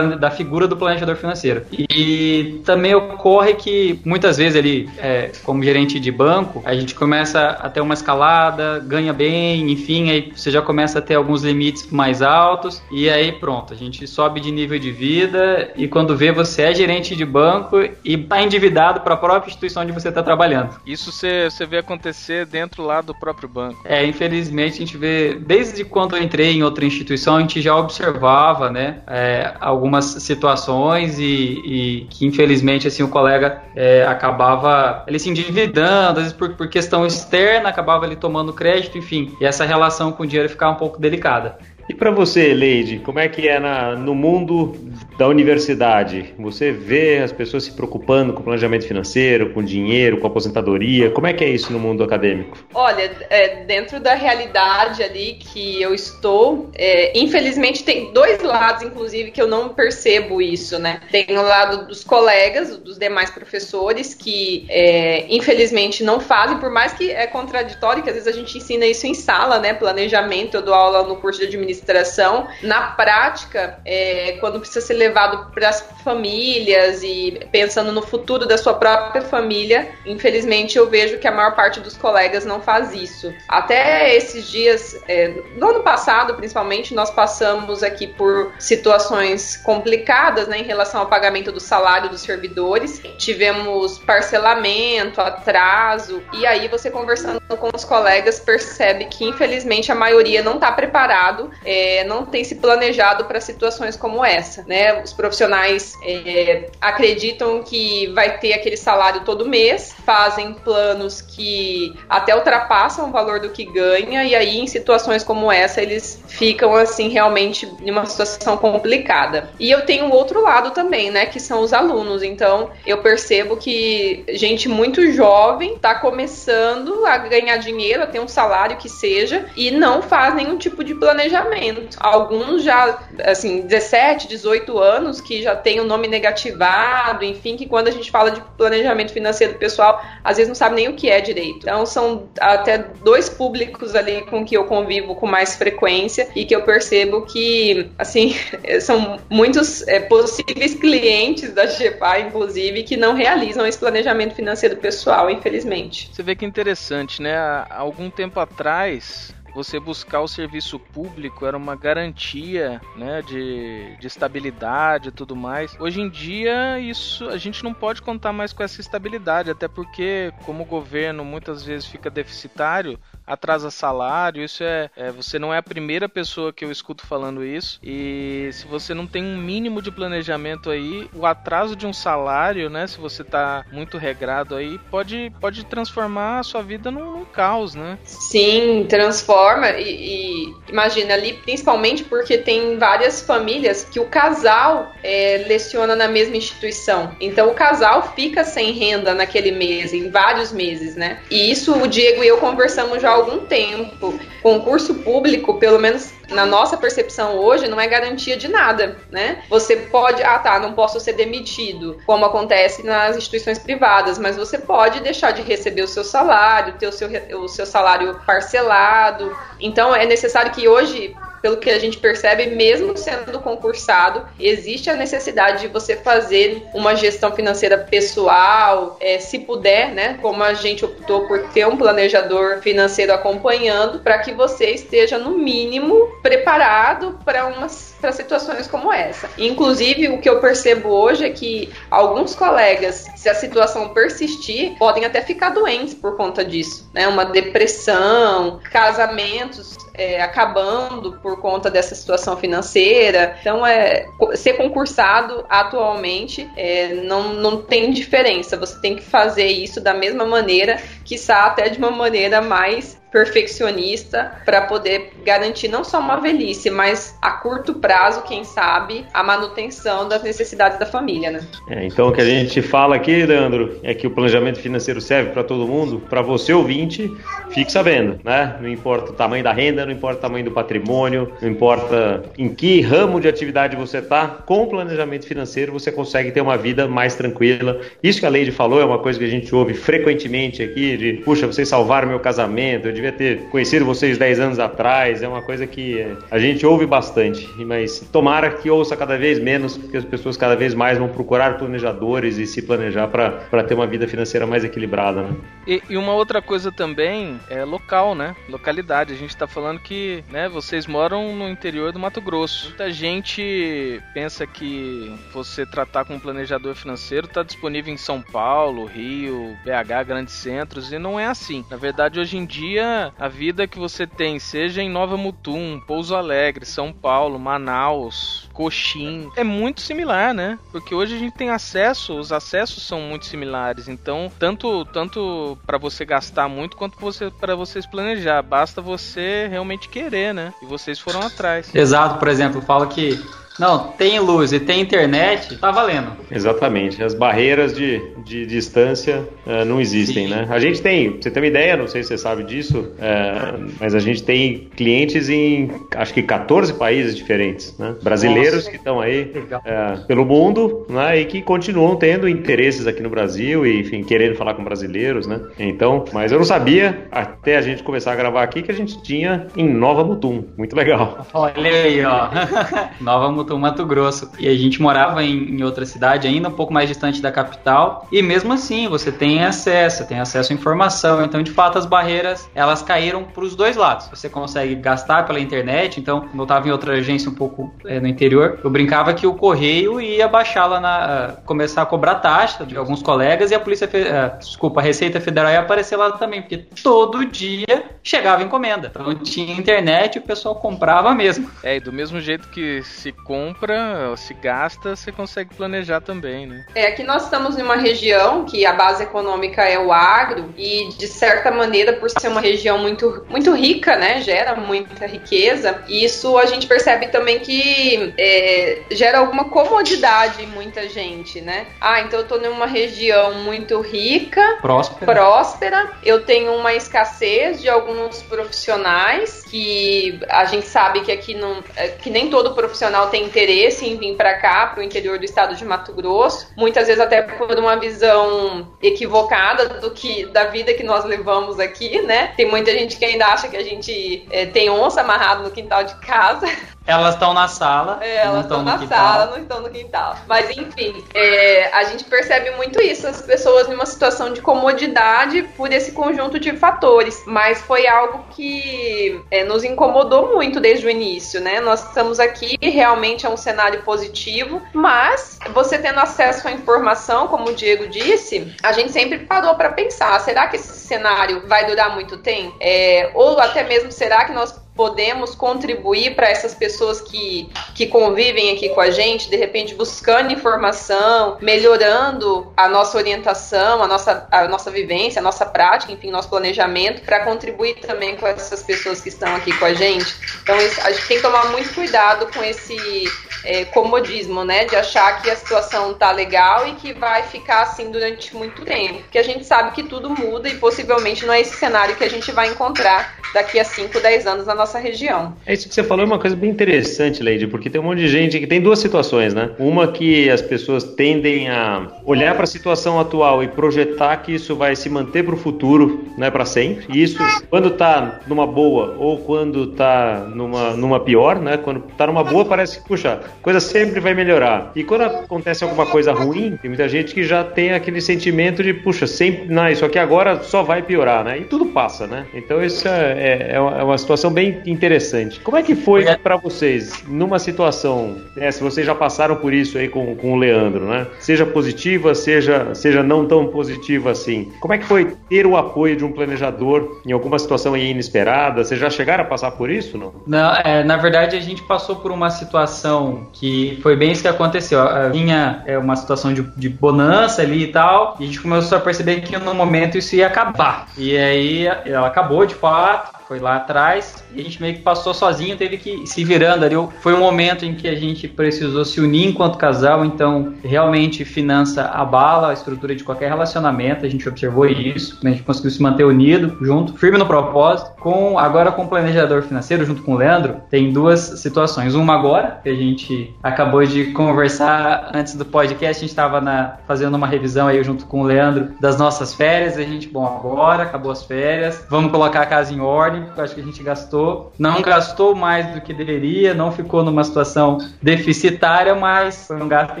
da 0.18 0.30
figura 0.30 0.66
do 0.66 0.76
planejador 0.76 1.16
financeiro. 1.16 1.64
E 1.72 2.60
também 2.64 2.94
ocorre 2.94 3.54
que 3.54 4.00
muitas 4.04 4.36
vezes 4.36 4.54
ele, 4.54 4.88
é, 4.98 5.30
como 5.42 5.62
gerente 5.62 5.98
de 5.98 6.10
banco, 6.10 6.62
a 6.64 6.74
gente 6.74 6.94
começa 6.94 7.50
a 7.50 7.68
ter 7.68 7.80
uma 7.80 7.94
escalada, 7.94 8.78
ganha 8.80 9.12
bem, 9.12 9.70
enfim, 9.70 10.10
aí 10.10 10.32
você 10.34 10.50
já 10.50 10.62
começa 10.62 10.98
a 10.98 11.02
ter 11.02 11.14
alguns 11.14 11.42
limites 11.42 11.90
mais 11.90 12.22
altos 12.22 12.82
e 12.90 13.08
aí 13.08 13.32
pronto, 13.32 13.72
a 13.72 13.76
gente 13.76 14.06
sobe 14.06 14.40
de 14.40 14.50
nível 14.50 14.78
de 14.78 14.90
vida 14.90 15.72
e 15.76 15.88
quando 15.88 16.16
vê 16.16 16.32
você 16.32 16.62
é 16.62 16.74
gerente 16.74 17.14
de 17.14 17.24
banco 17.24 17.80
e 17.80 18.14
está 18.14 18.42
endividado 18.42 19.00
para 19.00 19.14
a 19.14 19.16
própria 19.16 19.50
instituição 19.50 19.82
onde 19.82 19.92
você 19.92 20.08
está 20.08 20.22
trabalhando. 20.22 20.80
Isso 20.86 21.12
você 21.12 21.66
vê 21.66 21.78
acontecer 21.78 22.46
dentro 22.46 22.82
lá 22.82 23.00
do 23.00 23.14
próprio 23.14 23.48
banco. 23.48 23.80
É, 23.84 24.04
infelizmente 24.04 24.74
a 24.74 24.78
gente 24.78 24.96
vê, 24.96 25.34
desde 25.34 25.84
quando 25.84 26.16
eu 26.16 26.22
entrei 26.22 26.52
em 26.52 26.62
outra 26.62 26.84
instituição, 26.84 27.36
a 27.36 27.40
gente 27.40 27.60
já 27.60 27.76
observava, 27.76 28.70
né, 28.70 29.00
é, 29.06 29.51
algumas 29.60 30.04
situações 30.04 31.18
e, 31.18 31.24
e 31.64 32.06
que 32.10 32.26
infelizmente 32.26 32.88
assim 32.88 33.02
o 33.02 33.08
colega 33.08 33.62
é, 33.74 34.04
acabava 34.04 35.04
ele 35.06 35.18
se 35.18 35.28
endividando, 35.30 36.18
às 36.18 36.24
vezes 36.26 36.32
por, 36.32 36.54
por 36.54 36.68
questão 36.68 37.06
externa, 37.06 37.68
acabava 37.68 38.06
ele 38.06 38.16
tomando 38.16 38.52
crédito, 38.52 38.98
enfim, 38.98 39.34
e 39.40 39.44
essa 39.44 39.64
relação 39.64 40.12
com 40.12 40.22
o 40.22 40.26
dinheiro 40.26 40.48
ficava 40.48 40.72
um 40.72 40.78
pouco 40.78 41.00
delicada. 41.00 41.58
E 41.92 41.94
para 41.94 42.10
você, 42.10 42.54
Leide, 42.54 43.00
como 43.00 43.18
é 43.18 43.28
que 43.28 43.46
é 43.46 43.60
na, 43.60 43.94
no 43.94 44.14
mundo 44.14 44.74
da 45.18 45.28
universidade? 45.28 46.32
Você 46.38 46.72
vê 46.72 47.18
as 47.18 47.30
pessoas 47.30 47.64
se 47.64 47.72
preocupando 47.72 48.32
com 48.32 48.42
planejamento 48.42 48.86
financeiro, 48.86 49.50
com 49.50 49.62
dinheiro, 49.62 50.16
com 50.18 50.26
aposentadoria? 50.26 51.10
Como 51.10 51.26
é 51.26 51.34
que 51.34 51.44
é 51.44 51.50
isso 51.50 51.70
no 51.70 51.78
mundo 51.78 52.02
acadêmico? 52.02 52.56
Olha, 52.72 53.12
é, 53.28 53.64
dentro 53.66 54.00
da 54.00 54.14
realidade 54.14 55.02
ali 55.02 55.34
que 55.34 55.82
eu 55.82 55.92
estou, 55.94 56.70
é, 56.74 57.12
infelizmente 57.18 57.84
tem 57.84 58.10
dois 58.10 58.42
lados, 58.42 58.84
inclusive, 58.84 59.30
que 59.30 59.42
eu 59.42 59.46
não 59.46 59.68
percebo 59.68 60.40
isso, 60.40 60.78
né? 60.78 60.98
Tem 61.10 61.26
o 61.28 61.42
lado 61.42 61.88
dos 61.88 62.02
colegas, 62.02 62.74
dos 62.78 62.98
demais 62.98 63.28
professores, 63.28 64.14
que 64.14 64.64
é, 64.70 65.26
infelizmente 65.28 66.02
não 66.02 66.20
fazem, 66.20 66.56
por 66.56 66.70
mais 66.70 66.94
que 66.94 67.10
é 67.10 67.26
contraditório, 67.26 68.02
que 68.02 68.08
às 68.08 68.14
vezes 68.14 68.28
a 68.28 68.32
gente 68.32 68.56
ensina 68.56 68.86
isso 68.86 69.06
em 69.06 69.12
sala, 69.12 69.58
né? 69.58 69.74
Planejamento, 69.74 70.56
eu 70.56 70.62
dou 70.62 70.72
aula 70.72 71.02
no 71.02 71.16
curso 71.16 71.40
de 71.40 71.48
administração 71.48 71.81
administração, 71.82 72.48
na 72.62 72.92
prática, 72.92 73.78
é, 73.84 74.36
quando 74.40 74.60
precisa 74.60 74.80
ser 74.80 74.94
levado 74.94 75.50
para 75.50 75.68
as 75.68 75.84
famílias 76.04 77.02
e 77.02 77.40
pensando 77.50 77.92
no 77.92 78.02
futuro 78.02 78.46
da 78.46 78.56
sua 78.56 78.74
própria 78.74 79.22
família, 79.22 79.88
infelizmente 80.06 80.78
eu 80.78 80.88
vejo 80.88 81.18
que 81.18 81.26
a 81.26 81.32
maior 81.32 81.54
parte 81.54 81.80
dos 81.80 81.96
colegas 81.96 82.44
não 82.44 82.60
faz 82.60 82.94
isso. 82.94 83.32
Até 83.48 84.14
esses 84.14 84.50
dias, 84.50 84.96
é, 85.08 85.28
no 85.56 85.70
ano 85.70 85.80
passado 85.80 86.34
principalmente, 86.34 86.94
nós 86.94 87.10
passamos 87.10 87.82
aqui 87.82 88.06
por 88.06 88.52
situações 88.58 89.56
complicadas 89.58 90.48
né, 90.48 90.58
em 90.58 90.64
relação 90.64 91.00
ao 91.00 91.06
pagamento 91.06 91.50
do 91.50 91.60
salário 91.60 92.08
dos 92.08 92.20
servidores. 92.20 93.02
Tivemos 93.18 93.98
parcelamento, 93.98 95.20
atraso, 95.20 96.22
e 96.32 96.46
aí 96.46 96.68
você 96.68 96.90
conversando 96.90 97.40
com 97.56 97.70
os 97.74 97.84
colegas 97.84 98.40
percebe 98.40 99.06
que 99.06 99.24
infelizmente 99.24 99.90
a 99.90 99.94
maioria 99.94 100.42
não 100.42 100.54
está 100.54 100.70
preparado 100.72 101.50
é, 101.64 102.04
não 102.04 102.24
tem 102.24 102.44
se 102.44 102.56
planejado 102.56 103.24
para 103.24 103.40
situações 103.40 103.96
como 103.96 104.24
essa, 104.24 104.64
né? 104.66 105.02
Os 105.02 105.12
profissionais 105.12 105.94
é, 106.02 106.70
acreditam 106.80 107.62
que 107.62 108.08
vai 108.08 108.38
ter 108.38 108.52
aquele 108.54 108.76
salário 108.76 109.24
todo 109.24 109.48
mês, 109.48 109.94
fazem 110.04 110.54
planos 110.54 111.20
que 111.20 111.94
até 112.08 112.34
ultrapassam 112.34 113.08
o 113.08 113.12
valor 113.12 113.40
do 113.40 113.50
que 113.50 113.64
ganha 113.64 114.24
e 114.24 114.34
aí 114.34 114.58
em 114.58 114.66
situações 114.66 115.22
como 115.22 115.50
essa 115.50 115.80
eles 115.80 116.22
ficam 116.26 116.74
assim 116.74 117.08
realmente 117.08 117.70
em 117.80 117.90
uma 117.90 118.06
situação 118.06 118.56
complicada. 118.56 119.50
E 119.58 119.70
eu 119.70 119.84
tenho 119.84 120.10
outro 120.10 120.42
lado 120.42 120.70
também, 120.70 121.10
né? 121.10 121.26
Que 121.26 121.40
são 121.40 121.60
os 121.60 121.72
alunos. 121.72 122.22
Então 122.22 122.70
eu 122.86 122.98
percebo 122.98 123.56
que 123.56 124.24
gente 124.30 124.68
muito 124.68 125.12
jovem 125.12 125.74
está 125.74 125.94
começando 125.94 127.04
a 127.06 127.18
ganhar 127.18 127.56
dinheiro, 127.58 128.02
a 128.02 128.06
ter 128.06 128.20
um 128.20 128.28
salário 128.28 128.76
que 128.76 128.88
seja 128.88 129.46
e 129.56 129.70
não 129.70 130.02
faz 130.02 130.34
nenhum 130.34 130.56
tipo 130.56 130.82
de 130.82 130.94
planejamento 130.94 131.51
Alguns 131.98 132.62
já, 132.62 132.98
assim, 133.24 133.62
17, 133.62 134.28
18 134.28 134.78
anos, 134.78 135.20
que 135.20 135.42
já 135.42 135.54
tem 135.54 135.80
o 135.80 135.84
nome 135.84 136.08
negativado, 136.08 137.24
enfim, 137.24 137.56
que 137.56 137.66
quando 137.66 137.88
a 137.88 137.90
gente 137.90 138.10
fala 138.10 138.30
de 138.30 138.40
planejamento 138.56 139.12
financeiro 139.12 139.54
pessoal, 139.54 140.02
às 140.22 140.36
vezes 140.36 140.48
não 140.48 140.54
sabe 140.54 140.76
nem 140.76 140.88
o 140.88 140.94
que 140.94 141.08
é 141.08 141.20
direito. 141.20 141.60
Então, 141.62 141.84
são 141.86 142.28
até 142.40 142.78
dois 142.78 143.28
públicos 143.28 143.94
ali 143.94 144.22
com 144.22 144.44
que 144.44 144.56
eu 144.56 144.64
convivo 144.64 145.14
com 145.14 145.26
mais 145.26 145.56
frequência 145.56 146.28
e 146.34 146.44
que 146.44 146.54
eu 146.54 146.62
percebo 146.62 147.22
que, 147.22 147.90
assim, 147.98 148.34
são 148.80 149.18
muitos 149.28 149.86
é, 149.88 150.00
possíveis 150.00 150.74
clientes 150.74 151.52
da 151.52 151.66
GEPA, 151.66 152.20
inclusive, 152.20 152.82
que 152.82 152.96
não 152.96 153.14
realizam 153.14 153.66
esse 153.66 153.78
planejamento 153.78 154.34
financeiro 154.34 154.76
pessoal, 154.76 155.30
infelizmente. 155.30 156.10
Você 156.12 156.22
vê 156.22 156.34
que 156.34 156.44
interessante, 156.44 157.20
né? 157.20 157.36
Há 157.36 157.78
algum 157.78 158.10
tempo 158.10 158.38
atrás, 158.40 159.34
você 159.54 159.78
buscar 159.78 160.20
o 160.20 160.28
serviço 160.28 160.78
público 160.78 161.44
era 161.46 161.56
uma 161.56 161.76
garantia 161.76 162.80
né, 162.96 163.22
de, 163.22 163.96
de 164.00 164.06
estabilidade 164.06 165.08
e 165.08 165.12
tudo 165.12 165.36
mais. 165.36 165.76
Hoje 165.78 166.00
em 166.00 166.08
dia, 166.08 166.78
isso 166.78 167.28
a 167.28 167.36
gente 167.36 167.62
não 167.62 167.74
pode 167.74 168.00
contar 168.02 168.32
mais 168.32 168.52
com 168.52 168.62
essa 168.62 168.80
estabilidade, 168.80 169.50
até 169.50 169.68
porque, 169.68 170.32
como 170.44 170.62
o 170.62 170.66
governo 170.66 171.24
muitas 171.24 171.64
vezes 171.64 171.86
fica 171.86 172.10
deficitário, 172.10 172.98
atrasa 173.26 173.70
salário, 173.70 174.42
isso 174.42 174.62
é, 174.62 174.90
é, 174.96 175.10
Você 175.10 175.38
não 175.38 175.52
é 175.52 175.58
a 175.58 175.62
primeira 175.62 176.08
pessoa 176.08 176.52
que 176.52 176.64
eu 176.64 176.70
escuto 176.70 177.06
falando 177.06 177.44
isso. 177.44 177.78
E 177.82 178.50
se 178.52 178.66
você 178.66 178.94
não 178.94 179.06
tem 179.06 179.24
um 179.24 179.36
mínimo 179.36 179.80
de 179.80 179.90
planejamento 179.90 180.70
aí, 180.70 181.08
o 181.14 181.26
atraso 181.26 181.76
de 181.76 181.86
um 181.86 181.92
salário, 181.92 182.68
né? 182.68 182.86
Se 182.86 182.98
você 182.98 183.24
tá 183.24 183.64
muito 183.72 183.98
regrado 183.98 184.54
aí, 184.54 184.78
pode, 184.90 185.32
pode 185.40 185.64
transformar 185.64 186.40
a 186.40 186.42
sua 186.42 186.62
vida 186.62 186.90
num, 186.90 187.18
num 187.18 187.24
caos, 187.24 187.74
né? 187.74 187.98
Sim, 188.04 188.86
transforma. 188.88 189.70
E, 189.70 190.46
e, 190.46 190.54
imagina 190.68 191.14
ali, 191.14 191.34
principalmente 191.34 192.04
porque 192.04 192.38
tem 192.38 192.78
várias 192.78 193.22
famílias 193.22 193.84
que 193.84 194.00
o 194.00 194.06
casal 194.06 194.92
é, 195.02 195.44
leciona 195.46 195.94
na 195.94 196.08
mesma 196.08 196.36
instituição. 196.36 197.14
Então 197.20 197.50
o 197.50 197.54
casal 197.54 198.12
fica 198.14 198.44
sem 198.44 198.72
renda 198.72 199.14
naquele 199.14 199.52
mês, 199.52 199.92
em 199.92 200.10
vários 200.10 200.52
meses, 200.52 200.96
né? 200.96 201.20
E 201.30 201.50
isso 201.50 201.72
o 201.74 201.86
Diego 201.86 202.22
e 202.22 202.28
eu 202.28 202.38
conversamos 202.38 203.00
já 203.00 203.11
algum 203.12 203.46
tempo. 203.46 204.18
Concurso 204.42 204.94
público, 204.96 205.58
pelo 205.58 205.78
menos 205.78 206.12
na 206.30 206.46
nossa 206.46 206.76
percepção 206.76 207.36
hoje, 207.36 207.68
não 207.68 207.80
é 207.80 207.86
garantia 207.86 208.36
de 208.36 208.48
nada, 208.48 208.96
né? 209.10 209.42
Você 209.48 209.76
pode, 209.76 210.22
ah 210.22 210.38
tá, 210.38 210.58
não 210.58 210.72
posso 210.72 210.98
ser 210.98 211.12
demitido, 211.12 211.98
como 212.06 212.24
acontece 212.24 212.84
nas 212.84 213.16
instituições 213.16 213.58
privadas, 213.58 214.18
mas 214.18 214.36
você 214.36 214.58
pode 214.58 215.00
deixar 215.00 215.32
de 215.32 215.42
receber 215.42 215.82
o 215.82 215.88
seu 215.88 216.04
salário, 216.04 216.74
ter 216.74 216.86
o 216.86 216.92
seu, 216.92 217.08
o 217.38 217.48
seu 217.48 217.66
salário 217.66 218.18
parcelado. 218.26 219.36
Então 219.60 219.94
é 219.94 220.06
necessário 220.06 220.52
que 220.52 220.66
hoje 220.66 221.14
pelo 221.42 221.56
que 221.56 221.68
a 221.68 221.78
gente 221.78 221.98
percebe, 221.98 222.46
mesmo 222.46 222.96
sendo 222.96 223.40
concursado, 223.40 224.26
existe 224.38 224.88
a 224.88 224.94
necessidade 224.94 225.62
de 225.62 225.68
você 225.68 225.96
fazer 225.96 226.64
uma 226.72 226.94
gestão 226.94 227.32
financeira 227.32 227.76
pessoal, 227.76 228.96
é, 229.00 229.18
se 229.18 229.40
puder, 229.40 229.90
né? 229.90 230.18
Como 230.22 230.42
a 230.42 230.54
gente 230.54 230.84
optou 230.84 231.26
por 231.26 231.48
ter 231.48 231.66
um 231.66 231.76
planejador 231.76 232.60
financeiro 232.62 233.12
acompanhando, 233.12 233.98
para 233.98 234.18
que 234.20 234.32
você 234.32 234.70
esteja 234.70 235.18
no 235.18 235.36
mínimo 235.36 236.08
preparado 236.22 237.18
para 237.24 237.46
umas 237.46 237.92
para 238.00 238.10
situações 238.10 238.66
como 238.66 238.92
essa. 238.92 239.30
Inclusive, 239.38 240.08
o 240.08 240.18
que 240.18 240.28
eu 240.28 240.40
percebo 240.40 240.88
hoje 240.88 241.24
é 241.24 241.30
que 241.30 241.72
alguns 241.88 242.34
colegas, 242.34 243.06
se 243.14 243.28
a 243.28 243.34
situação 243.34 243.90
persistir, 243.90 244.76
podem 244.76 245.04
até 245.04 245.20
ficar 245.20 245.50
doentes 245.50 245.94
por 245.94 246.16
conta 246.16 246.44
disso, 246.44 246.90
né? 246.92 247.06
Uma 247.06 247.24
depressão, 247.24 248.60
casamentos 248.72 249.76
é, 249.94 250.22
acabando 250.22 251.12
por 251.22 251.40
conta 251.40 251.70
dessa 251.70 251.94
situação 251.94 252.36
financeira. 252.36 253.36
Então, 253.40 253.66
é, 253.66 254.06
ser 254.34 254.54
concursado 254.54 255.44
atualmente 255.48 256.48
é, 256.56 256.94
não, 256.94 257.34
não 257.34 257.62
tem 257.62 257.90
diferença. 257.90 258.56
Você 258.56 258.80
tem 258.80 258.96
que 258.96 259.02
fazer 259.02 259.46
isso 259.46 259.80
da 259.80 259.94
mesma 259.94 260.24
maneira, 260.24 260.80
quiçá 261.04 261.46
até 261.46 261.68
de 261.68 261.78
uma 261.78 261.90
maneira 261.90 262.40
mais 262.40 263.01
perfeccionista 263.12 264.32
para 264.44 264.62
poder 264.62 265.12
garantir 265.24 265.68
não 265.68 265.84
só 265.84 266.00
uma 266.00 266.16
velhice, 266.16 266.70
mas 266.70 267.16
a 267.20 267.32
curto 267.32 267.74
prazo, 267.74 268.22
quem 268.22 268.42
sabe, 268.42 269.04
a 269.12 269.22
manutenção 269.22 270.08
das 270.08 270.22
necessidades 270.22 270.78
da 270.78 270.86
família, 270.86 271.30
né? 271.30 271.40
É, 271.68 271.84
então 271.84 272.08
o 272.08 272.12
que 272.12 272.20
a 272.20 272.24
gente 272.24 272.62
fala 272.62 272.96
aqui, 272.96 273.24
Leandro, 273.24 273.78
é 273.82 273.92
que 273.94 274.06
o 274.06 274.10
planejamento 274.10 274.58
financeiro 274.58 275.00
serve 275.00 275.30
para 275.30 275.44
todo 275.44 275.66
mundo, 275.66 276.00
para 276.08 276.22
você 276.22 276.52
ouvinte, 276.52 277.10
fique 277.50 277.70
sabendo, 277.70 278.18
né? 278.24 278.56
Não 278.60 278.68
importa 278.68 279.10
o 279.10 279.14
tamanho 279.14 279.44
da 279.44 279.52
renda, 279.52 279.84
não 279.84 279.92
importa 279.92 280.18
o 280.18 280.22
tamanho 280.22 280.44
do 280.46 280.50
patrimônio, 280.50 281.32
não 281.40 281.48
importa 281.48 282.22
em 282.38 282.48
que 282.48 282.80
ramo 282.80 283.20
de 283.20 283.28
atividade 283.28 283.76
você 283.76 283.98
está, 283.98 284.26
com 284.26 284.62
o 284.62 284.66
planejamento 284.66 285.26
financeiro 285.26 285.72
você 285.72 285.92
consegue 285.92 286.30
ter 286.30 286.40
uma 286.40 286.56
vida 286.56 286.88
mais 286.88 287.14
tranquila. 287.14 287.80
Isso 288.02 288.20
que 288.20 288.26
a 288.26 288.30
Leide 288.30 288.50
falou 288.50 288.80
é 288.80 288.84
uma 288.84 288.98
coisa 288.98 289.18
que 289.18 289.24
a 289.24 289.28
gente 289.28 289.54
ouve 289.54 289.74
frequentemente 289.74 290.62
aqui, 290.62 290.96
de, 290.96 291.12
puxa, 291.24 291.46
vocês 291.46 291.68
salvaram 291.68 292.08
meu 292.08 292.20
casamento, 292.20 292.88
eu 292.88 292.92
devia 293.02 293.12
ter 293.12 293.48
conhecido 293.48 293.84
vocês 293.84 294.16
10 294.16 294.40
anos 294.40 294.58
atrás, 294.60 295.22
é 295.22 295.28
uma 295.28 295.42
coisa 295.42 295.66
que 295.66 296.06
a 296.30 296.38
gente 296.38 296.64
ouve 296.64 296.86
bastante, 296.86 297.48
mas 297.64 298.00
tomara 298.12 298.50
que 298.50 298.70
ouça 298.70 298.96
cada 298.96 299.18
vez 299.18 299.40
menos, 299.40 299.76
porque 299.76 299.96
as 299.96 300.04
pessoas 300.04 300.36
cada 300.36 300.54
vez 300.54 300.72
mais 300.74 300.98
vão 300.98 301.08
procurar 301.08 301.58
planejadores 301.58 302.38
e 302.38 302.46
se 302.46 302.62
planejar 302.62 303.08
para 303.08 303.64
ter 303.64 303.74
uma 303.74 303.86
vida 303.86 304.06
financeira 304.06 304.46
mais 304.46 304.64
equilibrada, 304.64 305.22
né? 305.22 305.36
E, 305.66 305.82
e, 305.90 305.96
uma 305.96 306.12
outra 306.12 306.40
coisa 306.40 306.70
também 306.70 307.38
é 307.48 307.64
local, 307.64 308.14
né? 308.14 308.34
Localidade. 308.48 309.12
A 309.12 309.16
gente 309.16 309.30
está 309.30 309.46
falando 309.46 309.78
que 309.78 310.24
né, 310.30 310.48
vocês 310.48 310.86
moram 310.86 311.36
no 311.36 311.48
interior 311.48 311.92
do 311.92 311.98
Mato 311.98 312.20
Grosso. 312.20 312.68
Muita 312.68 312.90
gente 312.90 314.00
pensa 314.12 314.46
que 314.46 315.14
você 315.32 315.64
tratar 315.64 316.04
com 316.04 316.14
um 316.14 316.20
planejador 316.20 316.74
financeiro 316.74 317.26
está 317.26 317.42
disponível 317.42 317.94
em 317.94 317.96
São 317.96 318.20
Paulo, 318.20 318.86
Rio, 318.86 319.56
BH, 319.64 320.06
grandes 320.06 320.34
centros, 320.34 320.92
e 320.92 320.98
não 320.98 321.18
é 321.18 321.26
assim. 321.26 321.64
Na 321.70 321.76
verdade, 321.76 322.18
hoje 322.18 322.36
em 322.36 322.44
dia 322.44 322.91
a 323.18 323.28
vida 323.28 323.66
que 323.66 323.78
você 323.78 324.06
tem, 324.06 324.38
seja 324.38 324.82
em 324.82 324.90
Nova 324.90 325.16
Mutum, 325.16 325.80
Pouso 325.86 326.14
Alegre, 326.14 326.64
São 326.64 326.92
Paulo, 326.92 327.38
Manaus, 327.38 328.48
coxim. 328.52 329.30
É 329.36 329.44
muito 329.44 329.80
similar, 329.80 330.34
né? 330.34 330.58
Porque 330.70 330.94
hoje 330.94 331.14
a 331.14 331.18
gente 331.18 331.34
tem 331.34 331.50
acesso, 331.50 332.18
os 332.18 332.32
acessos 332.32 332.82
são 332.82 333.00
muito 333.00 333.26
similares. 333.26 333.88
Então, 333.88 334.30
tanto 334.38 334.84
tanto 334.86 335.58
para 335.66 335.78
você 335.78 336.04
gastar 336.04 336.48
muito 336.48 336.76
quanto 336.76 336.98
você 336.98 337.30
para 337.30 337.54
vocês 337.54 337.86
planejar. 337.86 338.42
Basta 338.42 338.80
você 338.80 339.46
realmente 339.48 339.88
querer, 339.88 340.34
né? 340.34 340.52
E 340.62 340.66
vocês 340.66 340.98
foram 340.98 341.20
atrás. 341.20 341.74
Exato, 341.74 342.18
por 342.18 342.28
exemplo, 342.28 342.60
eu 342.60 342.64
falo 342.64 342.86
que 342.86 343.18
não, 343.62 343.92
tem 343.96 344.18
luz 344.18 344.52
e 344.52 344.58
tem 344.58 344.80
internet, 344.80 345.56
tá 345.56 345.70
valendo. 345.70 346.16
Exatamente. 346.28 347.00
As 347.00 347.14
barreiras 347.14 347.72
de, 347.72 348.02
de 348.24 348.44
distância 348.44 349.22
uh, 349.46 349.64
não 349.64 349.80
existem, 349.80 350.24
Sim. 350.24 350.34
né? 350.34 350.48
A 350.50 350.58
gente 350.58 350.82
tem, 350.82 351.20
você 351.20 351.30
tem 351.30 351.40
uma 351.40 351.46
ideia, 351.46 351.76
não 351.76 351.86
sei 351.86 352.02
se 352.02 352.08
você 352.08 352.18
sabe 352.18 352.42
disso, 352.42 352.80
uh, 352.80 353.72
mas 353.78 353.94
a 353.94 354.00
gente 354.00 354.24
tem 354.24 354.68
clientes 354.74 355.28
em 355.28 355.70
acho 355.94 356.12
que 356.12 356.24
14 356.24 356.74
países 356.74 357.14
diferentes, 357.16 357.78
né? 357.78 357.94
Brasileiros 358.02 358.64
Nossa. 358.64 358.70
que 358.70 358.76
estão 358.78 359.00
aí 359.00 359.30
uh, 359.32 360.06
pelo 360.08 360.24
mundo, 360.24 360.84
né? 360.90 361.20
E 361.20 361.24
que 361.24 361.40
continuam 361.40 361.94
tendo 361.94 362.28
interesses 362.28 362.88
aqui 362.88 363.00
no 363.00 363.10
Brasil 363.10 363.64
e, 363.64 363.78
enfim, 363.78 364.02
querendo 364.02 364.34
falar 364.34 364.54
com 364.54 364.64
brasileiros, 364.64 365.24
né? 365.28 365.40
Então, 365.56 366.04
mas 366.12 366.32
eu 366.32 366.38
não 366.38 366.44
sabia, 366.44 367.06
até 367.12 367.56
a 367.56 367.62
gente 367.62 367.84
começar 367.84 368.10
a 368.10 368.16
gravar 368.16 368.42
aqui, 368.42 368.60
que 368.60 368.72
a 368.72 368.74
gente 368.74 369.00
tinha 369.04 369.46
em 369.56 369.72
Nova 369.72 370.02
Mutum. 370.02 370.46
Muito 370.58 370.74
legal. 370.74 371.24
Olha 371.32 371.70
aí, 371.70 372.04
ó. 372.04 372.28
Nova 373.00 373.30
Mutum 373.30 373.51
Mato 373.58 373.84
Grosso. 373.84 374.30
E 374.38 374.48
a 374.48 374.54
gente 374.54 374.80
morava 374.80 375.22
em, 375.22 375.56
em, 375.56 375.62
outra 375.62 375.84
cidade 375.86 376.26
ainda, 376.26 376.48
um 376.48 376.52
pouco 376.52 376.72
mais 376.72 376.88
distante 376.88 377.20
da 377.20 377.30
capital. 377.30 378.06
E 378.10 378.22
mesmo 378.22 378.52
assim, 378.52 378.88
você 378.88 379.10
tem 379.10 379.44
acesso, 379.44 380.06
tem 380.06 380.20
acesso 380.20 380.52
à 380.52 380.54
informação. 380.54 381.24
Então, 381.24 381.42
de 381.42 381.50
fato, 381.50 381.78
as 381.78 381.86
barreiras, 381.86 382.48
elas 382.54 382.82
caíram 382.82 383.24
para 383.24 383.44
os 383.44 383.54
dois 383.54 383.76
lados. 383.76 384.08
Você 384.08 384.28
consegue 384.28 384.74
gastar 384.74 385.26
pela 385.26 385.40
internet. 385.40 386.00
Então, 386.00 386.20
quando 386.20 386.38
eu 386.38 386.42
estava 386.42 386.68
em 386.68 386.70
outra 386.70 386.94
agência 386.94 387.30
um 387.30 387.34
pouco 387.34 387.72
é, 387.86 388.00
no 388.00 388.06
interior, 388.06 388.60
eu 388.62 388.70
brincava 388.70 389.14
que 389.14 389.26
o 389.26 389.34
correio 389.34 390.00
ia 390.00 390.28
baixar 390.28 390.66
lá 390.66 390.80
na... 390.80 391.36
começar 391.44 391.82
a 391.82 391.86
cobrar 391.86 392.16
taxa 392.16 392.64
de 392.64 392.76
alguns 392.76 393.02
colegas 393.02 393.50
e 393.50 393.54
a 393.54 393.60
Polícia... 393.60 393.88
Fe... 393.88 394.02
Uh, 394.02 394.38
desculpa, 394.38 394.80
a 394.80 394.82
Receita 394.82 395.20
Federal 395.20 395.50
ia 395.50 395.60
aparecer 395.60 395.96
lá 395.96 396.12
também, 396.12 396.42
porque 396.42 396.58
todo 396.82 397.24
dia 397.24 397.84
chegava 398.02 398.42
encomenda. 398.42 398.88
Então, 398.94 399.14
tinha 399.14 399.54
internet 399.54 400.16
e 400.16 400.18
o 400.18 400.22
pessoal 400.22 400.54
comprava 400.54 401.14
mesmo. 401.14 401.50
É, 401.62 401.76
e 401.76 401.80
do 401.80 401.92
mesmo 401.92 402.20
jeito 402.20 402.48
que 402.48 402.82
se 402.82 403.12
compra, 403.32 404.14
se 404.18 404.34
gasta, 404.34 404.94
você 404.94 405.10
consegue 405.10 405.54
planejar 405.54 406.02
também, 406.02 406.46
né? 406.46 406.66
É, 406.74 406.88
aqui 406.88 407.02
nós 407.02 407.24
estamos 407.24 407.56
em 407.56 407.62
uma 407.62 407.76
região 407.76 408.44
que 408.44 408.66
a 408.66 408.74
base 408.74 409.04
econômica 409.04 409.62
é 409.62 409.78
o 409.78 409.90
agro 409.90 410.52
e, 410.54 410.90
de 410.98 411.06
certa 411.06 411.50
maneira, 411.50 411.94
por 411.94 412.10
ser 412.10 412.28
uma 412.28 412.42
região 412.42 412.76
muito, 412.76 413.24
muito 413.30 413.54
rica, 413.54 413.96
né, 413.96 414.20
gera 414.20 414.54
muita 414.54 415.06
riqueza, 415.06 415.82
e 415.88 416.04
isso 416.04 416.36
a 416.36 416.44
gente 416.44 416.66
percebe 416.66 417.06
também 417.06 417.38
que 417.38 418.12
é, 418.18 418.82
gera 418.90 419.20
alguma 419.20 419.46
comodidade 419.46 420.42
em 420.42 420.46
muita 420.48 420.86
gente, 420.90 421.40
né? 421.40 421.68
Ah, 421.80 422.02
então 422.02 422.20
eu 422.20 422.28
tô 422.28 422.36
numa 422.36 422.66
região 422.66 423.32
muito 423.36 423.80
rica, 423.80 424.58
próspera, 424.60 425.10
próspera 425.10 425.90
eu 426.04 426.22
tenho 426.26 426.52
uma 426.52 426.74
escassez 426.74 427.62
de 427.62 427.68
alguns 427.70 428.22
profissionais 428.24 429.42
que 429.48 430.20
a 430.28 430.44
gente 430.44 430.66
sabe 430.66 431.00
que 431.00 431.10
aqui 431.10 431.32
não, 431.32 431.64
é, 431.74 431.88
que 431.88 432.10
nem 432.10 432.28
todo 432.28 432.54
profissional 432.54 433.08
tem 433.08 433.21
interesse 433.22 433.88
em 433.88 433.96
vir 433.96 434.16
para 434.16 434.34
cá, 434.38 434.66
para 434.66 434.80
o 434.80 434.82
interior 434.82 435.18
do 435.18 435.24
estado 435.24 435.54
de 435.54 435.64
Mato 435.64 435.92
Grosso, 435.92 436.48
muitas 436.56 436.86
vezes 436.86 437.00
até 437.00 437.22
por 437.22 437.58
uma 437.58 437.76
visão 437.76 438.68
equivocada 438.82 439.80
do 439.80 439.90
que 439.90 440.26
da 440.26 440.44
vida 440.44 440.74
que 440.74 440.82
nós 440.82 441.04
levamos 441.04 441.58
aqui, 441.58 442.02
né? 442.02 442.32
Tem 442.36 442.48
muita 442.48 442.72
gente 442.72 442.96
que 442.96 443.04
ainda 443.04 443.26
acha 443.26 443.48
que 443.48 443.56
a 443.56 443.64
gente 443.64 444.26
é, 444.30 444.46
tem 444.46 444.70
onça 444.70 445.00
amarrado 445.00 445.42
no 445.42 445.50
quintal 445.50 445.84
de 445.84 445.94
casa. 446.00 446.46
Elas 446.86 447.14
estão 447.14 447.32
na 447.32 447.48
sala. 447.48 447.98
É, 448.02 448.16
elas 448.16 448.42
estão 448.42 448.62
na 448.62 448.86
sala, 448.86 449.26
não 449.26 449.38
estão 449.38 449.60
no 449.60 449.70
quintal. 449.70 450.16
Mas 450.26 450.50
enfim, 450.50 451.04
é, 451.14 451.70
a 451.72 451.84
gente 451.84 452.04
percebe 452.04 452.50
muito 452.52 452.80
isso, 452.80 453.06
as 453.06 453.22
pessoas 453.22 453.68
numa 453.68 453.86
situação 453.86 454.32
de 454.32 454.40
comodidade 454.40 455.42
por 455.56 455.72
esse 455.72 455.92
conjunto 455.92 456.38
de 456.38 456.56
fatores. 456.56 457.22
Mas 457.26 457.60
foi 457.60 457.86
algo 457.86 458.24
que 458.30 459.22
é, 459.30 459.44
nos 459.44 459.64
incomodou 459.64 460.34
muito 460.34 460.60
desde 460.60 460.86
o 460.86 460.90
início, 460.90 461.40
né? 461.40 461.60
Nós 461.60 461.86
estamos 461.86 462.18
aqui, 462.18 462.58
realmente 462.60 463.26
é 463.26 463.28
um 463.28 463.36
cenário 463.36 463.82
positivo, 463.82 464.60
mas 464.72 465.38
você 465.52 465.78
tendo 465.78 466.00
acesso 466.00 466.48
à 466.48 466.52
informação, 466.52 467.28
como 467.28 467.50
o 467.50 467.54
Diego 467.54 467.86
disse, 467.88 468.54
a 468.62 468.72
gente 468.72 468.92
sempre 468.92 469.20
parou 469.20 469.54
para 469.54 469.70
pensar: 469.70 470.18
será 470.20 470.48
que 470.48 470.56
esse 470.56 470.72
cenário 470.86 471.46
vai 471.46 471.66
durar 471.66 471.94
muito 471.94 472.18
tempo? 472.18 472.56
É, 472.60 473.10
ou 473.14 473.38
até 473.38 473.62
mesmo 473.62 473.90
será 473.92 474.24
que 474.24 474.32
nós 474.32 474.60
podemos 474.74 475.34
contribuir 475.34 476.14
para 476.14 476.28
essas 476.28 476.54
pessoas 476.54 477.00
que, 477.00 477.50
que 477.74 477.86
convivem 477.86 478.52
aqui 478.52 478.70
com 478.70 478.80
a 478.80 478.90
gente, 478.90 479.28
de 479.28 479.36
repente 479.36 479.74
buscando 479.74 480.32
informação, 480.32 481.36
melhorando 481.40 482.52
a 482.56 482.68
nossa 482.68 482.96
orientação, 482.96 483.82
a 483.82 483.86
nossa, 483.86 484.26
a 484.30 484.48
nossa 484.48 484.70
vivência, 484.70 485.20
a 485.20 485.22
nossa 485.22 485.44
prática, 485.44 485.92
enfim, 485.92 486.10
nosso 486.10 486.28
planejamento, 486.28 487.02
para 487.02 487.24
contribuir 487.24 487.74
também 487.80 488.16
com 488.16 488.26
essas 488.26 488.62
pessoas 488.62 489.00
que 489.00 489.10
estão 489.10 489.34
aqui 489.36 489.56
com 489.58 489.64
a 489.64 489.74
gente. 489.74 490.16
Então, 490.42 490.56
isso, 490.58 490.80
a 490.80 490.90
gente 490.90 491.06
tem 491.06 491.16
que 491.18 491.22
tomar 491.22 491.50
muito 491.50 491.74
cuidado 491.74 492.26
com 492.32 492.42
esse 492.42 493.04
é, 493.44 493.64
comodismo, 493.66 494.44
né? 494.44 494.64
De 494.64 494.76
achar 494.76 495.22
que 495.22 495.30
a 495.30 495.36
situação 495.36 495.94
tá 495.94 496.10
legal 496.12 496.66
e 496.68 496.72
que 496.72 496.92
vai 496.92 497.22
ficar 497.24 497.62
assim 497.62 497.90
durante 497.90 498.34
muito 498.34 498.64
tempo. 498.64 499.02
Porque 499.02 499.18
a 499.18 499.22
gente 499.22 499.44
sabe 499.44 499.72
que 499.72 499.82
tudo 499.82 500.10
muda 500.10 500.48
e 500.48 500.56
possivelmente 500.56 501.26
não 501.26 501.34
é 501.34 501.40
esse 501.40 501.56
cenário 501.56 501.96
que 501.96 502.04
a 502.04 502.10
gente 502.10 502.30
vai 502.32 502.48
encontrar 502.48 503.16
daqui 503.32 503.58
a 503.58 503.64
5, 503.64 503.98
10 503.98 504.26
anos 504.26 504.46
na 504.46 504.54
nossa 504.54 504.78
região. 504.78 505.34
É 505.46 505.54
isso 505.54 505.68
que 505.68 505.74
você 505.74 505.82
falou, 505.82 506.04
é 506.04 506.06
uma 506.06 506.18
coisa 506.18 506.36
bem 506.36 506.50
interessante, 506.50 507.22
Leide, 507.22 507.46
porque 507.46 507.70
tem 507.70 507.80
um 507.80 507.84
monte 507.84 508.00
de 508.00 508.08
gente 508.08 508.38
que 508.38 508.46
tem 508.46 508.60
duas 508.60 508.78
situações, 508.78 509.32
né? 509.32 509.50
Uma 509.58 509.88
que 509.88 510.28
as 510.28 510.42
pessoas 510.42 510.84
tendem 510.84 511.48
a 511.48 511.88
olhar 512.04 512.34
para 512.34 512.44
a 512.44 512.46
situação 512.46 513.00
atual 513.00 513.42
e 513.42 513.48
projetar 513.48 514.18
que 514.18 514.32
isso 514.32 514.54
vai 514.54 514.76
se 514.76 514.88
manter 514.88 515.24
para 515.24 515.34
o 515.34 515.38
futuro, 515.38 516.08
né, 516.16 516.30
para 516.30 516.44
sempre. 516.44 516.86
E 516.90 517.02
isso, 517.02 517.18
quando 517.48 517.70
tá 517.70 518.20
numa 518.26 518.46
boa 518.46 518.96
ou 518.98 519.18
quando 519.18 519.68
tá 519.68 520.26
numa, 520.34 520.70
numa 520.70 521.00
pior, 521.00 521.38
né? 521.38 521.56
Quando 521.56 521.80
tá 521.96 522.06
numa 522.06 522.22
boa, 522.22 522.44
parece 522.44 522.80
que, 522.80 522.88
puxa, 522.88 523.20
coisa 523.40 523.60
sempre 523.60 524.00
vai 524.00 524.14
melhorar. 524.14 524.72
E 524.74 524.84
quando 524.84 525.02
acontece 525.02 525.64
alguma 525.64 525.86
coisa 525.86 526.12
ruim, 526.12 526.56
tem 526.56 526.70
muita 526.70 526.88
gente 526.88 527.14
que 527.14 527.24
já 527.24 527.44
tem 527.44 527.72
aquele 527.72 528.00
sentimento 528.00 528.62
de, 528.62 528.72
puxa, 528.74 529.06
sempre, 529.06 529.52
não, 529.52 529.68
isso 529.68 529.84
aqui 529.84 529.98
agora 529.98 530.42
só 530.42 530.62
vai 530.62 530.82
piorar, 530.82 531.24
né? 531.24 531.38
E 531.38 531.44
tudo 531.44 531.66
passa, 531.66 532.06
né? 532.06 532.26
Então 532.34 532.62
isso 532.62 532.86
é, 532.86 533.50
é, 533.50 533.54
é 533.54 533.60
uma 533.60 533.98
situação 533.98 534.30
bem 534.30 534.60
interessante. 534.66 535.40
Como 535.40 535.56
é 535.56 535.62
que 535.62 535.74
foi 535.74 536.04
para 536.16 536.36
vocês 536.36 537.02
numa 537.08 537.38
situação, 537.38 538.16
né, 538.36 538.50
se 538.50 538.62
vocês 538.62 538.86
já 538.86 538.94
passaram 538.94 539.36
por 539.36 539.52
isso 539.52 539.78
aí 539.78 539.88
com, 539.88 540.14
com 540.16 540.32
o 540.32 540.36
Leandro, 540.36 540.86
né? 540.86 541.06
Seja 541.18 541.46
positiva, 541.46 542.14
seja, 542.14 542.74
seja 542.74 543.02
não 543.02 543.26
tão 543.26 543.46
positiva 543.46 544.10
assim. 544.10 544.50
Como 544.60 544.74
é 544.74 544.78
que 544.78 544.84
foi 544.84 545.16
ter 545.28 545.46
o 545.46 545.56
apoio 545.56 545.96
de 545.96 546.04
um 546.04 546.12
planejador 546.12 547.00
em 547.06 547.12
alguma 547.12 547.38
situação 547.38 547.76
inesperada? 547.76 548.64
Vocês 548.64 548.80
já 548.80 548.90
chegaram 548.90 549.24
a 549.24 549.26
passar 549.26 549.52
por 549.52 549.70
isso, 549.70 549.98
não? 549.98 550.12
Não, 550.26 550.54
é, 550.54 550.84
na 550.84 550.96
verdade 550.96 551.36
a 551.36 551.40
gente 551.40 551.62
passou 551.62 551.96
por 551.96 552.10
uma 552.10 552.30
situação 552.30 553.21
que 553.32 553.78
foi 553.82 553.96
bem 553.96 554.12
isso 554.12 554.22
que 554.22 554.28
aconteceu. 554.28 554.80
Vinha 555.10 555.62
é, 555.66 555.78
uma 555.78 555.96
situação 555.96 556.32
de, 556.32 556.42
de 556.56 556.68
bonança 556.68 557.42
ali 557.42 557.64
e 557.64 557.68
tal, 557.68 558.16
e 558.18 558.24
a 558.24 558.26
gente 558.26 558.40
começou 558.40 558.78
a 558.78 558.80
perceber 558.80 559.20
que 559.20 559.36
no 559.36 559.54
momento 559.54 559.98
isso 559.98 560.16
ia 560.16 560.26
acabar. 560.26 560.86
E 560.96 561.16
aí 561.16 561.66
ela 561.66 562.06
acabou 562.06 562.44
de 562.46 562.54
fato, 562.54 563.21
foi 563.32 563.38
lá 563.38 563.56
atrás 563.56 564.22
e 564.34 564.40
a 564.42 564.44
gente 564.44 564.60
meio 564.60 564.74
que 564.74 564.82
passou 564.82 565.14
sozinho, 565.14 565.56
teve 565.56 565.78
que 565.78 566.06
se 566.06 566.22
virando 566.22 566.66
ali. 566.66 566.74
Foi 567.00 567.14
um 567.14 567.20
momento 567.20 567.64
em 567.64 567.74
que 567.74 567.88
a 567.88 567.94
gente 567.94 568.28
precisou 568.28 568.84
se 568.84 569.00
unir 569.00 569.28
enquanto 569.28 569.56
casal, 569.56 570.04
então 570.04 570.52
realmente 570.62 571.24
finança 571.24 571.84
abala 571.84 572.50
a 572.50 572.52
estrutura 572.52 572.94
de 572.94 573.02
qualquer 573.02 573.30
relacionamento, 573.30 574.04
a 574.04 574.08
gente 574.08 574.28
observou 574.28 574.66
isso, 574.66 575.18
a 575.24 575.28
gente 575.30 575.42
conseguiu 575.42 575.70
se 575.70 575.80
manter 575.80 576.04
unido, 576.04 576.58
junto, 576.60 576.92
firme 576.98 577.16
no 577.16 577.24
propósito. 577.24 577.92
Com 578.02 578.38
agora 578.38 578.70
com 578.70 578.84
o 578.84 578.88
planejador 578.88 579.42
financeiro 579.42 579.86
junto 579.86 580.02
com 580.02 580.12
o 580.12 580.16
Leandro, 580.16 580.56
tem 580.68 580.92
duas 580.92 581.20
situações. 581.20 581.94
Uma 581.94 582.14
agora, 582.14 582.60
que 582.62 582.68
a 582.68 582.74
gente 582.74 583.34
acabou 583.42 583.82
de 583.86 584.12
conversar 584.12 585.10
antes 585.14 585.34
do 585.36 585.46
podcast, 585.46 585.96
a 585.96 586.00
gente 586.00 586.10
estava 586.10 586.78
fazendo 586.86 587.14
uma 587.14 587.26
revisão 587.26 587.66
aí 587.66 587.82
junto 587.82 588.04
com 588.04 588.20
o 588.20 588.24
Leandro 588.24 588.72
das 588.78 588.98
nossas 588.98 589.32
férias, 589.32 589.78
a 589.78 589.82
gente, 589.82 590.06
bom, 590.06 590.26
agora 590.26 590.82
acabou 590.82 591.10
as 591.10 591.22
férias, 591.22 591.82
vamos 591.88 592.10
colocar 592.10 592.42
a 592.42 592.46
casa 592.46 592.74
em 592.74 592.80
ordem, 592.80 593.21
acho 593.36 593.54
que 593.54 593.60
a 593.60 593.64
gente 593.64 593.82
gastou. 593.82 594.52
Não 594.58 594.80
gastou 594.82 595.34
mais 595.34 595.74
do 595.74 595.80
que 595.80 595.92
deveria, 595.92 596.54
não 596.54 596.72
ficou 596.72 597.02
numa 597.02 597.24
situação 597.24 597.78
deficitária, 598.00 598.94
mas 598.94 599.46
foi 599.46 599.60
um 599.60 599.68
gasto 599.68 600.00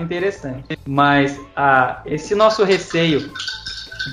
interessante. 0.00 0.78
Mas 0.86 1.40
ah, 1.56 2.02
esse 2.06 2.34
nosso 2.34 2.64
receio 2.64 3.30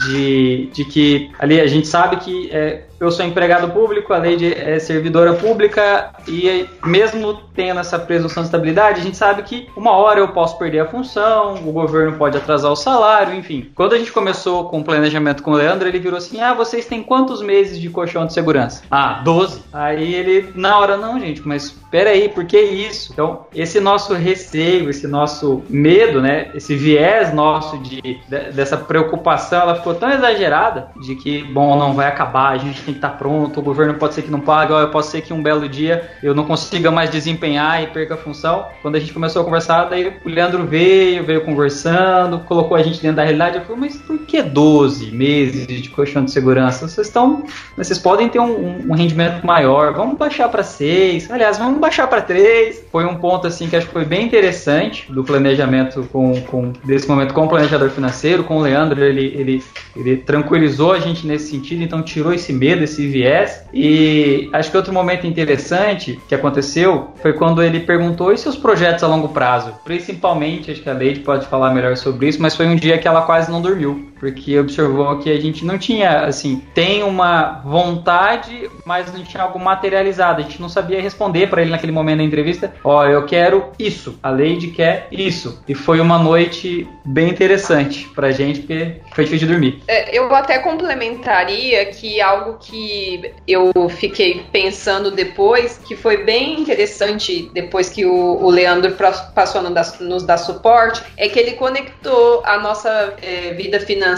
de, 0.08 0.70
de 0.74 0.86
que 0.86 1.32
ali 1.39 1.60
a 1.60 1.68
gente 1.68 1.88
sabe 1.88 2.18
que 2.18 2.50
é, 2.51 2.84
eu 3.00 3.12
sou 3.12 3.25
empregado 3.25 3.72
público, 3.72 4.13
a 4.13 4.18
Leide 4.18 4.53
é 4.53 4.77
servidora 4.79 5.34
pública 5.34 6.12
e 6.27 6.68
mesmo 6.86 7.39
tendo 7.56 7.79
essa 7.79 7.98
presunção 7.98 8.44
de 8.44 8.48
estabilidade, 8.48 9.00
a 9.00 9.03
gente 9.03 9.18
sabe 9.18 9.44
que 9.44 9.68
uma 9.75 9.91
hora 9.91 10.20
eu 10.20 10.29
posso 10.29 10.58
perder 10.58 10.79
a 10.79 10.86
função, 10.86 11.56
o 11.56 11.72
governo 11.72 12.18
pode 12.18 12.38
atrasar 12.38 12.72
o 12.72 12.75
salário, 12.75 13.36
enfim. 13.36 13.70
Quando 13.75 13.94
a 13.94 13.98
gente 13.98 14.12
começou 14.12 14.70
com 14.70 14.79
o 14.79 14.84
planejamento 14.84 15.44
com 15.44 15.51
o 15.51 15.56
Leandro, 15.56 15.88
ele 15.88 16.00
virou 16.00 16.18
assim: 16.18 16.39
"Ah, 16.41 16.53
vocês 16.53 16.86
têm 16.86 17.03
quantos 17.03 17.41
meses 17.41 17.79
de 17.79 17.89
colchão 17.89 18.25
de 18.25 18.34
segurança?" 18.34 18.84
"Ah, 18.89 19.22
12". 19.24 19.63
Aí 19.74 20.13
ele 20.13 20.51
na 20.56 20.77
hora 20.77 20.98
não, 20.98 21.20
gente, 21.20 21.46
mas 21.48 21.72
peraí, 21.91 22.29
por 22.29 22.46
que 22.46 22.60
isso? 22.60 23.12
Então, 23.12 23.46
esse 23.53 23.79
nosso 23.79 24.13
receio, 24.13 24.89
esse 24.89 25.08
nosso 25.08 25.63
medo, 25.70 26.22
né, 26.22 26.51
esse 26.53 26.75
viés 26.75 27.34
nosso 27.34 27.77
de, 27.79 28.01
de 28.01 28.20
dessa 28.53 28.77
preocupação, 28.77 29.62
ela 29.62 29.75
ficou 29.75 29.96
tão 29.96 30.10
exagerada 30.12 30.89
de 31.01 31.15
que, 31.15 31.44
bom, 31.44 31.77
não 31.77 31.94
vai 31.94 32.08
acabar, 32.08 32.50
a 32.50 32.58
gente 32.58 32.88
tem 32.89 32.93
que 32.93 32.98
estar 32.98 33.17
pronto, 33.17 33.60
o 33.60 33.63
governo 33.63 33.93
pode 33.93 34.15
ser 34.15 34.24
que 34.24 34.31
não 34.31 34.39
pague, 34.39 34.74
ou 34.74 34.88
pode 34.88 35.05
ser 35.05 35.22
que 35.22 35.31
um 35.31 35.41
belo 35.41 35.69
dia 35.69 36.10
eu 36.24 36.34
não 36.34 36.43
consiga 36.46 36.89
mais 36.89 37.10
desempenhar 37.10 37.84
e 37.84 37.88
perca 37.88 38.15
a 38.15 38.17
função. 38.17 38.65
Quando 38.81 38.96
a 38.96 39.00
gente 39.00 39.13
começou 39.13 39.41
a 39.41 39.46
conversar, 39.46 39.86
daí 39.86 40.13
o 40.25 40.29
Leandro 40.29 40.65
veio, 40.65 41.24
veio 41.24 41.41
conversando, 41.41 42.39
colocou 42.39 42.75
a 42.75 42.81
gente 42.81 43.01
dentro 43.01 43.17
da 43.17 43.24
realidade, 43.24 43.58
eu 43.58 43.62
falei, 43.63 43.81
mas 43.81 43.98
por 43.98 44.17
que 44.19 44.41
12 44.41 45.12
meses 45.12 45.67
de 45.67 45.89
colchão 45.89 46.25
de 46.25 46.31
segurança? 46.31 46.88
Vocês 46.88 47.08
estão, 47.08 47.43
vocês 47.77 48.00
podem 48.00 48.27
ter 48.27 48.39
um, 48.39 48.89
um 48.89 48.93
rendimento 48.93 49.46
maior, 49.46 49.93
vamos 49.93 50.17
baixar 50.17 50.50
para 50.50 50.63
6, 50.63 51.29
aliás, 51.29 51.58
vamos 51.58 51.79
baixar 51.79 52.08
para 52.08 52.22
3. 52.22 52.86
Foi 52.91 53.05
um 53.05 53.15
ponto 53.15 53.46
assim 53.46 53.69
que 53.69 53.75
acho 53.75 53.88
que 53.88 53.93
foi 53.93 54.05
bem 54.05 54.25
interessante 54.25 55.12
do 55.12 55.24
planejamento 55.24 56.08
com, 56.12 56.41
com 56.41 56.74
desse 56.84 57.08
momento 57.08 57.34
com 57.34 57.46
o 57.46 57.48
planejador 57.48 57.89
financeiro, 57.89 58.43
com 58.43 58.58
o 58.58 58.62
Leandro, 58.62 59.03
ele, 59.03 59.25
ele, 59.36 59.63
ele 59.96 60.17
tranquilizou 60.17 60.93
a 60.93 61.00
gente 61.00 61.27
nesse 61.27 61.51
sentido, 61.51 61.84
então 61.84 62.01
tirou 62.01 62.34
esse 62.34 62.51
medo, 62.51 62.79
esse 62.84 63.08
viés. 63.08 63.64
E 63.74 64.50
acho 64.54 64.72
que 64.72 64.78
outro 64.78 64.94
momento 64.94 65.28
interessante 65.28 66.20
que 66.28 66.36
aconteceu 66.36 67.14
foi 67.22 67.34
quando 67.34 67.62
ele 67.62 67.80
perguntou 67.82 68.32
e 68.32 68.38
seus 68.38 68.56
projetos 68.56 69.04
a 69.04 69.08
longo 69.08 69.30
prazo. 69.30 69.74
Principalmente, 69.84 70.72
acho 70.72 70.82
que 70.82 70.90
a 70.90 70.94
Leide 70.94 71.22
pode 71.22 71.46
falar 71.48 71.74
melhor 71.74 71.96
sobre 71.98 72.28
isso, 72.28 72.42
mas 72.42 72.56
foi 72.56 72.66
um 72.66 72.76
dia 72.76 72.98
que 72.98 73.08
ela 73.08 73.22
quase 73.22 73.52
não 73.52 73.62
dormiu, 73.62 74.09
porque 74.20 74.60
observou 74.60 75.18
que 75.20 75.32
a 75.32 75.40
gente 75.40 75.64
não 75.64 75.78
tinha, 75.78 76.26
assim, 76.26 76.62
tem 76.74 77.04
uma 77.04 77.62
vontade, 77.64 78.70
mas 78.86 79.12
não 79.14 79.24
tinha 79.24 79.44
algo 79.44 79.58
materializado. 79.58 80.42
A 80.42 80.44
gente 80.44 80.62
não 80.62 80.70
sabia 80.70 81.02
responder 81.02 81.48
para 81.48 81.62
ele 81.62 81.72
naquele 81.72 81.92
momento 81.92 82.18
da 82.18 82.24
entrevista: 82.24 82.74
Ó, 82.84 83.00
oh, 83.00 83.04
eu 83.06 83.26
quero 83.26 83.72
isso, 83.80 84.20
a 84.22 84.30
Leide 84.30 84.68
quer 84.68 85.08
isso. 85.12 85.64
E 85.68 85.74
foi 85.74 86.00
uma 86.00 86.20
noite 86.20 86.88
bem 87.06 87.30
interessante 87.30 88.10
pra 88.14 88.32
gente, 88.32 88.60
porque 88.60 88.98
foi 89.14 89.24
difícil 89.24 89.48
de 89.48 89.54
dormir. 89.54 89.82
É, 89.88 90.18
eu 90.18 90.34
até 90.36 90.60
complementaria 90.60 91.86
que 91.86 92.20
algo 92.20 92.58
que 92.60 93.32
eu 93.48 93.72
fiquei 93.90 94.46
pensando 94.52 95.12
depois, 95.12 95.78
que 95.78 95.96
foi 95.96 96.24
bem 96.24 96.60
interessante 96.60 97.50
depois 97.54 97.90
que 97.90 98.06
o, 98.06 98.44
o 98.44 98.50
Leandro 98.50 98.94
passou 99.34 99.62
a 99.62 99.70
nos 100.02 100.24
dar 100.24 100.38
suporte, 100.38 101.02
é 101.16 101.30
que 101.30 101.40
ele 101.40 101.54
conectou 101.54 102.42
a 102.44 102.58
nossa 102.60 103.14
é, 103.22 103.54
vida 103.54 103.80
financeira 103.80 104.09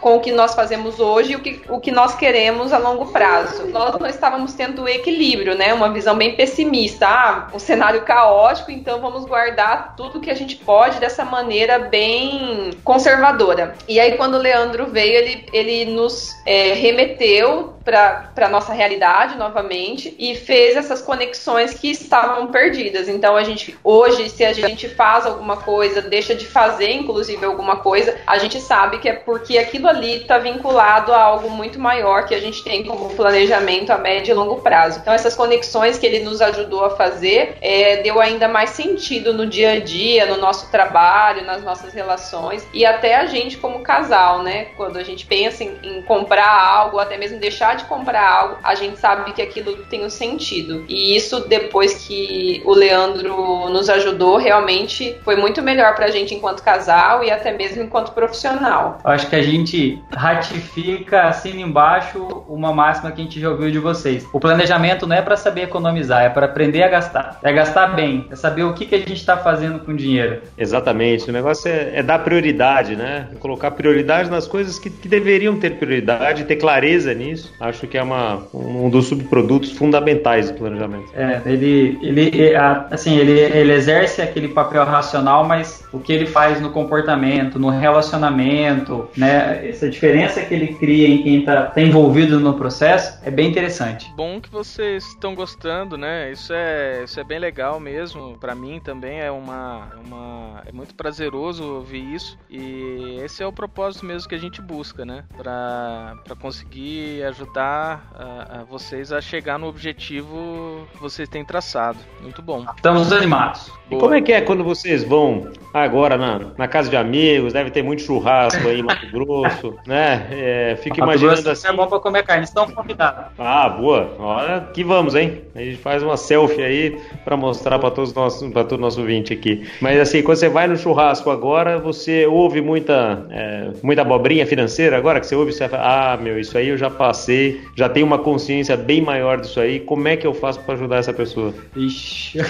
com 0.00 0.16
o 0.16 0.20
que 0.20 0.32
nós 0.32 0.54
fazemos 0.54 1.00
hoje 1.00 1.32
e 1.32 1.36
o 1.36 1.40
que, 1.40 1.62
o 1.68 1.80
que 1.80 1.90
nós 1.90 2.14
queremos 2.14 2.72
a 2.72 2.78
longo 2.78 3.06
prazo. 3.06 3.66
Nós 3.68 3.98
não 3.98 4.06
estávamos 4.06 4.54
tendo 4.54 4.88
equilíbrio, 4.88 5.54
né? 5.54 5.72
Uma 5.72 5.92
visão 5.92 6.16
bem 6.16 6.34
pessimista. 6.34 7.06
Ah, 7.06 7.48
um 7.52 7.58
cenário 7.58 8.02
caótico, 8.02 8.70
então 8.70 9.00
vamos 9.00 9.24
guardar 9.24 9.94
tudo 9.96 10.20
que 10.20 10.30
a 10.30 10.34
gente 10.34 10.56
pode 10.56 10.98
dessa 10.98 11.24
maneira 11.24 11.78
bem 11.78 12.70
conservadora. 12.82 13.76
E 13.88 14.00
aí, 14.00 14.16
quando 14.16 14.34
o 14.34 14.38
Leandro 14.38 14.86
veio, 14.86 15.14
ele, 15.14 15.46
ele 15.52 15.84
nos 15.86 16.34
é, 16.46 16.72
remeteu 16.72 17.73
para 17.84 18.30
a 18.36 18.48
nossa 18.48 18.72
realidade 18.72 19.36
novamente 19.36 20.14
e 20.18 20.34
fez 20.34 20.76
essas 20.76 21.02
conexões 21.02 21.74
que 21.74 21.90
estavam 21.90 22.46
perdidas. 22.48 23.08
Então, 23.08 23.36
a 23.36 23.44
gente, 23.44 23.76
hoje, 23.84 24.30
se 24.30 24.44
a 24.44 24.52
gente 24.52 24.88
faz 24.88 25.26
alguma 25.26 25.58
coisa, 25.58 26.00
deixa 26.00 26.34
de 26.34 26.46
fazer, 26.46 26.90
inclusive, 26.92 27.44
alguma 27.44 27.76
coisa, 27.76 28.16
a 28.26 28.38
gente 28.38 28.60
sabe 28.60 28.98
que 28.98 29.08
é 29.08 29.12
porque 29.12 29.58
aquilo 29.58 29.88
ali 29.88 30.22
está 30.22 30.38
vinculado 30.38 31.12
a 31.12 31.20
algo 31.20 31.50
muito 31.50 31.78
maior 31.78 32.26
que 32.26 32.34
a 32.34 32.40
gente 32.40 32.64
tem 32.64 32.84
como 32.84 33.10
planejamento 33.10 33.90
a 33.90 33.98
médio 33.98 34.32
e 34.32 34.34
longo 34.34 34.60
prazo. 34.60 35.00
Então, 35.00 35.12
essas 35.12 35.36
conexões 35.36 35.98
que 35.98 36.06
ele 36.06 36.20
nos 36.20 36.40
ajudou 36.40 36.84
a 36.84 36.90
fazer 36.90 37.56
é, 37.60 37.98
deu 37.98 38.20
ainda 38.20 38.48
mais 38.48 38.70
sentido 38.70 39.34
no 39.34 39.46
dia 39.46 39.72
a 39.72 39.80
dia, 39.80 40.26
no 40.26 40.38
nosso 40.38 40.70
trabalho, 40.70 41.44
nas 41.44 41.62
nossas 41.62 41.92
relações 41.92 42.66
e 42.72 42.86
até 42.86 43.16
a 43.16 43.26
gente 43.26 43.58
como 43.58 43.80
casal, 43.80 44.42
né? 44.42 44.66
Quando 44.76 44.96
a 44.96 45.02
gente 45.02 45.26
pensa 45.26 45.64
em, 45.64 45.76
em 45.82 46.02
comprar 46.02 46.50
algo, 46.50 46.98
até 46.98 47.16
mesmo 47.16 47.38
deixar 47.38 47.73
de 47.74 47.84
comprar 47.84 48.28
algo, 48.28 48.56
a 48.62 48.74
gente 48.74 48.98
sabe 48.98 49.32
que 49.32 49.42
aquilo 49.42 49.76
tem 49.84 50.04
um 50.04 50.10
sentido. 50.10 50.84
E 50.88 51.16
isso, 51.16 51.40
depois 51.48 52.06
que 52.06 52.62
o 52.64 52.74
Leandro 52.74 53.68
nos 53.70 53.88
ajudou, 53.88 54.36
realmente 54.36 55.16
foi 55.24 55.36
muito 55.36 55.62
melhor 55.62 55.94
pra 55.94 56.08
gente 56.08 56.34
enquanto 56.34 56.62
casal 56.62 57.22
e 57.22 57.30
até 57.30 57.52
mesmo 57.52 57.82
enquanto 57.82 58.12
profissional. 58.12 58.98
Acho 59.04 59.28
que 59.28 59.36
a 59.36 59.42
gente 59.42 60.02
ratifica, 60.12 61.22
assina 61.22 61.60
embaixo, 61.60 62.44
uma 62.48 62.72
máxima 62.72 63.10
que 63.12 63.20
a 63.20 63.24
gente 63.24 63.40
já 63.40 63.50
ouviu 63.50 63.70
de 63.70 63.78
vocês. 63.78 64.26
O 64.32 64.40
planejamento 64.40 65.06
não 65.06 65.16
é 65.16 65.22
para 65.22 65.36
saber 65.36 65.62
economizar, 65.62 66.22
é 66.22 66.28
para 66.28 66.46
aprender 66.46 66.82
a 66.82 66.88
gastar. 66.88 67.38
É 67.42 67.52
gastar 67.52 67.88
bem, 67.88 68.26
é 68.30 68.36
saber 68.36 68.64
o 68.64 68.74
que, 68.74 68.86
que 68.86 68.94
a 68.94 68.98
gente 68.98 69.14
está 69.14 69.36
fazendo 69.36 69.80
com 69.80 69.92
o 69.92 69.96
dinheiro. 69.96 70.42
Exatamente. 70.56 71.28
O 71.28 71.32
negócio 71.32 71.70
é, 71.70 71.98
é 71.98 72.02
dar 72.02 72.18
prioridade, 72.20 72.96
né? 72.96 73.28
Colocar 73.40 73.70
prioridade 73.70 74.30
nas 74.30 74.46
coisas 74.46 74.78
que, 74.78 74.90
que 74.90 75.08
deveriam 75.08 75.58
ter 75.58 75.78
prioridade, 75.78 76.44
ter 76.44 76.56
clareza 76.56 77.12
nisso. 77.14 77.52
Acho 77.64 77.86
que 77.86 77.96
é 77.96 78.02
uma, 78.02 78.42
um 78.52 78.90
dos 78.90 79.06
subprodutos 79.06 79.72
fundamentais 79.72 80.50
do 80.50 80.58
planejamento. 80.58 81.10
É, 81.14 81.40
ele, 81.46 81.98
ele 82.02 82.54
assim, 82.90 83.16
ele, 83.16 83.32
ele 83.32 83.72
exerce 83.72 84.20
aquele 84.20 84.48
papel 84.48 84.84
racional, 84.84 85.46
mas 85.46 85.82
o 85.90 85.98
que 85.98 86.12
ele 86.12 86.26
faz 86.26 86.60
no 86.60 86.70
comportamento, 86.70 87.58
no 87.58 87.70
relacionamento, 87.70 89.08
né? 89.16 89.66
Essa 89.66 89.88
diferença 89.88 90.42
que 90.42 90.52
ele 90.52 90.74
cria 90.74 91.08
em 91.08 91.22
quem 91.22 91.38
está 91.40 91.62
tá 91.62 91.80
envolvido 91.80 92.38
no 92.38 92.52
processo 92.52 93.18
é 93.24 93.30
bem 93.30 93.48
interessante. 93.48 94.12
Bom 94.14 94.38
que 94.42 94.50
vocês 94.50 95.06
estão 95.06 95.34
gostando, 95.34 95.96
né? 95.96 96.30
Isso 96.30 96.52
é, 96.52 97.04
isso 97.04 97.18
é 97.18 97.24
bem 97.24 97.38
legal 97.38 97.80
mesmo. 97.80 98.36
Para 98.38 98.54
mim 98.54 98.78
também 98.78 99.20
é 99.20 99.30
uma, 99.30 99.88
uma 100.04 100.62
é 100.66 100.72
muito 100.72 100.94
prazeroso 100.94 101.64
ouvir 101.64 102.14
isso 102.14 102.38
e 102.50 103.20
esse 103.24 103.42
é 103.42 103.46
o 103.46 103.52
propósito 103.52 104.04
mesmo 104.04 104.28
que 104.28 104.34
a 104.34 104.38
gente 104.38 104.60
busca, 104.60 105.06
né? 105.06 105.24
Para 105.34 106.36
conseguir 106.38 107.22
ajudar 107.24 107.53
a, 107.62 108.60
a 108.60 108.64
vocês 108.64 109.12
a 109.12 109.20
chegar 109.20 109.58
no 109.58 109.66
objetivo 109.66 110.86
que 110.92 111.00
vocês 111.00 111.28
têm 111.28 111.44
traçado. 111.44 111.98
Muito 112.20 112.42
bom. 112.42 112.64
Estamos 112.76 113.12
animados. 113.12 113.70
E 113.90 113.96
como 113.96 114.14
é 114.14 114.20
que 114.20 114.32
é 114.32 114.40
quando 114.40 114.64
vocês 114.64 115.04
vão 115.04 115.48
agora 115.72 116.16
na, 116.16 116.40
na 116.56 116.66
casa 116.66 116.88
de 116.88 116.96
amigos? 116.96 117.52
Deve 117.52 117.70
ter 117.70 117.82
muito 117.82 118.02
churrasco 118.02 118.66
aí 118.66 118.80
em 118.80 118.82
Mato 118.82 119.06
Grosso, 119.10 119.76
né? 119.86 120.26
É, 120.30 120.76
fico 120.82 120.98
Mato 121.00 121.10
imaginando 121.10 121.42
Grosso 121.42 121.50
assim. 121.50 121.68
É 121.68 121.72
bom 121.72 121.86
pra 121.86 122.00
comer 122.00 122.24
carne, 122.24 122.44
estão 122.44 122.66
convidados. 122.70 123.26
Ah, 123.38 123.68
boa. 123.68 124.14
Olha 124.18 124.60
que 124.72 124.82
vamos, 124.82 125.14
hein? 125.14 125.42
A 125.54 125.60
gente 125.60 125.76
faz 125.76 126.02
uma 126.02 126.16
selfie 126.16 126.62
aí 126.62 127.00
para 127.24 127.36
mostrar 127.36 127.78
para 127.78 127.90
todos 127.90 128.14
nós, 128.14 128.42
para 128.52 128.64
todo 128.64 128.80
nosso 128.80 129.02
vinte 129.04 129.32
aqui. 129.32 129.68
Mas 129.80 130.00
assim, 130.00 130.22
quando 130.22 130.38
você 130.38 130.48
vai 130.48 130.66
no 130.66 130.76
churrasco 130.76 131.30
agora, 131.30 131.78
você 131.78 132.26
ouve 132.26 132.60
muita, 132.60 133.26
é, 133.30 133.70
muita 133.82 134.02
abobrinha 134.02 134.46
financeira 134.46 134.96
agora 134.96 135.20
que 135.20 135.26
você 135.26 135.34
ouve, 135.34 135.52
você 135.52 135.68
fala, 135.68 136.12
ah, 136.12 136.16
meu, 136.16 136.38
isso 136.38 136.56
aí 136.56 136.68
eu 136.68 136.78
já 136.78 136.88
passei, 136.88 137.43
já 137.74 137.88
tenho 137.88 138.06
uma 138.06 138.18
consciência 138.18 138.76
bem 138.76 139.00
maior 139.00 139.40
disso 139.40 139.60
aí. 139.60 139.80
Como 139.80 140.06
é 140.08 140.16
que 140.16 140.26
eu 140.26 140.34
faço 140.34 140.60
para 140.60 140.74
ajudar 140.74 140.96
essa 140.98 141.12
pessoa? 141.12 141.54
Ixi. 141.76 142.38